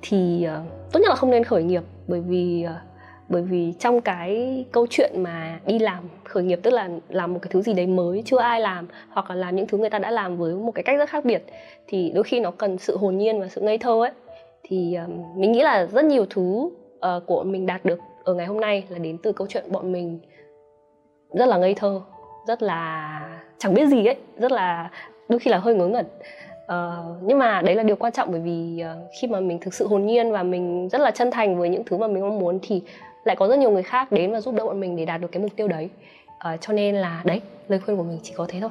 thì 0.03 0.47
uh, 0.47 0.93
tốt 0.93 1.01
nhất 1.01 1.09
là 1.09 1.15
không 1.15 1.31
nên 1.31 1.45
khởi 1.45 1.63
nghiệp. 1.63 1.83
Bởi 2.09 2.21
vì 2.21 2.67
uh, 2.67 2.92
bởi 3.33 3.43
vì 3.43 3.73
trong 3.79 4.01
cái 4.01 4.65
câu 4.73 4.87
chuyện 4.91 5.23
mà 5.23 5.61
đi 5.67 5.79
làm 5.79 6.09
khởi 6.25 6.43
nghiệp 6.43 6.61
tức 6.63 6.71
là 6.71 6.89
làm 7.09 7.33
một 7.33 7.39
cái 7.43 7.49
thứ 7.53 7.63
gì 7.63 7.73
đấy 7.73 7.87
mới 7.87 8.23
chưa 8.27 8.39
ai 8.39 8.61
làm 8.61 8.87
hoặc 9.11 9.31
là 9.31 9.37
làm 9.37 9.57
những 9.57 9.67
thứ 9.67 9.79
người 9.79 9.91
ta 9.91 9.99
đã 9.99 10.11
làm 10.11 10.37
với 10.37 10.55
một 10.55 10.73
cái 10.75 10.83
cách 10.83 10.99
rất 10.99 11.09
khác 11.09 11.25
biệt 11.25 11.43
thì 11.87 12.13
đôi 12.15 12.25
khi 12.25 12.41
nó 12.41 12.51
cần 12.51 12.79
sự 12.79 12.97
hồn 12.97 13.19
nhiên 13.19 13.41
và 13.41 13.49
sự 13.49 13.61
ngây 13.61 13.79
thơ 13.79 14.01
ấy. 14.05 14.11
Thì 14.63 14.95
um, 14.95 15.41
mình 15.41 15.53
nghĩ 15.53 15.63
là 15.63 15.87
rất 15.87 16.05
nhiều 16.05 16.27
thứ 16.31 16.43
uh, 16.43 17.27
của 17.27 17.43
mình 17.43 17.67
đạt 17.67 17.85
được 17.85 17.99
ở 18.25 18.35
ngày 18.35 18.47
hôm 18.47 18.61
nay 18.61 18.85
là 18.89 18.99
đến 18.99 19.19
từ 19.23 19.33
câu 19.33 19.47
chuyện 19.51 19.65
bọn 19.73 19.93
mình 19.93 20.19
rất 21.33 21.47
là 21.47 21.59
ngây 21.59 21.75
thơ 21.75 22.01
rất 22.47 22.63
là 22.63 23.21
chẳng 23.59 23.75
biết 23.75 23.87
gì 23.87 24.07
ấy 24.07 24.17
rất 24.39 24.53
là 24.53 24.91
đôi 25.29 25.39
khi 25.39 25.51
là 25.51 25.59
hơi 25.59 25.75
ngớ 25.75 25.87
ngẩn. 25.87 26.07
Uh, 26.63 27.23
nhưng 27.23 27.39
mà 27.39 27.63
đấy 27.63 27.75
là 27.75 27.83
điều 27.83 27.97
quan 27.97 28.13
trọng 28.13 28.33
bởi 28.33 28.41
vì 28.41 28.85
uh, 28.85 29.11
khi 29.21 29.29
mà 29.29 29.41
mình 29.41 29.59
thực 29.61 29.75
sự 29.75 29.87
hồn 29.87 30.07
nhiên 30.07 30.33
và 30.33 30.43
mình 30.43 30.89
rất 30.89 31.01
là 31.01 31.11
chân 31.11 31.31
thành 31.31 31.59
với 31.59 31.69
những 31.69 31.85
thứ 31.87 31.97
mà 31.97 32.07
mình 32.07 32.23
mong 32.23 32.39
muốn 32.39 32.59
thì 32.63 32.83
lại 33.25 33.37
có 33.37 33.49
rất 33.49 33.59
nhiều 33.59 33.71
người 33.71 33.83
khác 33.83 34.13
đến 34.13 34.33
và 34.33 34.41
giúp 34.41 34.55
đỡ 34.55 34.65
bọn 34.65 34.81
mình 34.81 34.97
để 34.97 35.05
đạt 35.05 35.21
được 35.21 35.29
cái 35.33 35.43
mục 35.43 35.57
tiêu 35.57 35.69
đấy. 35.69 35.89
Uh, 36.55 36.61
cho 36.61 36.73
nên 36.73 36.95
là 36.95 37.23
đấy 37.25 37.41
lời 37.69 37.81
khuyên 37.81 37.97
của 37.97 38.03
mình 38.03 38.19
chỉ 38.23 38.33
có 38.37 38.47
thế 38.49 38.61
thôi. 38.61 38.71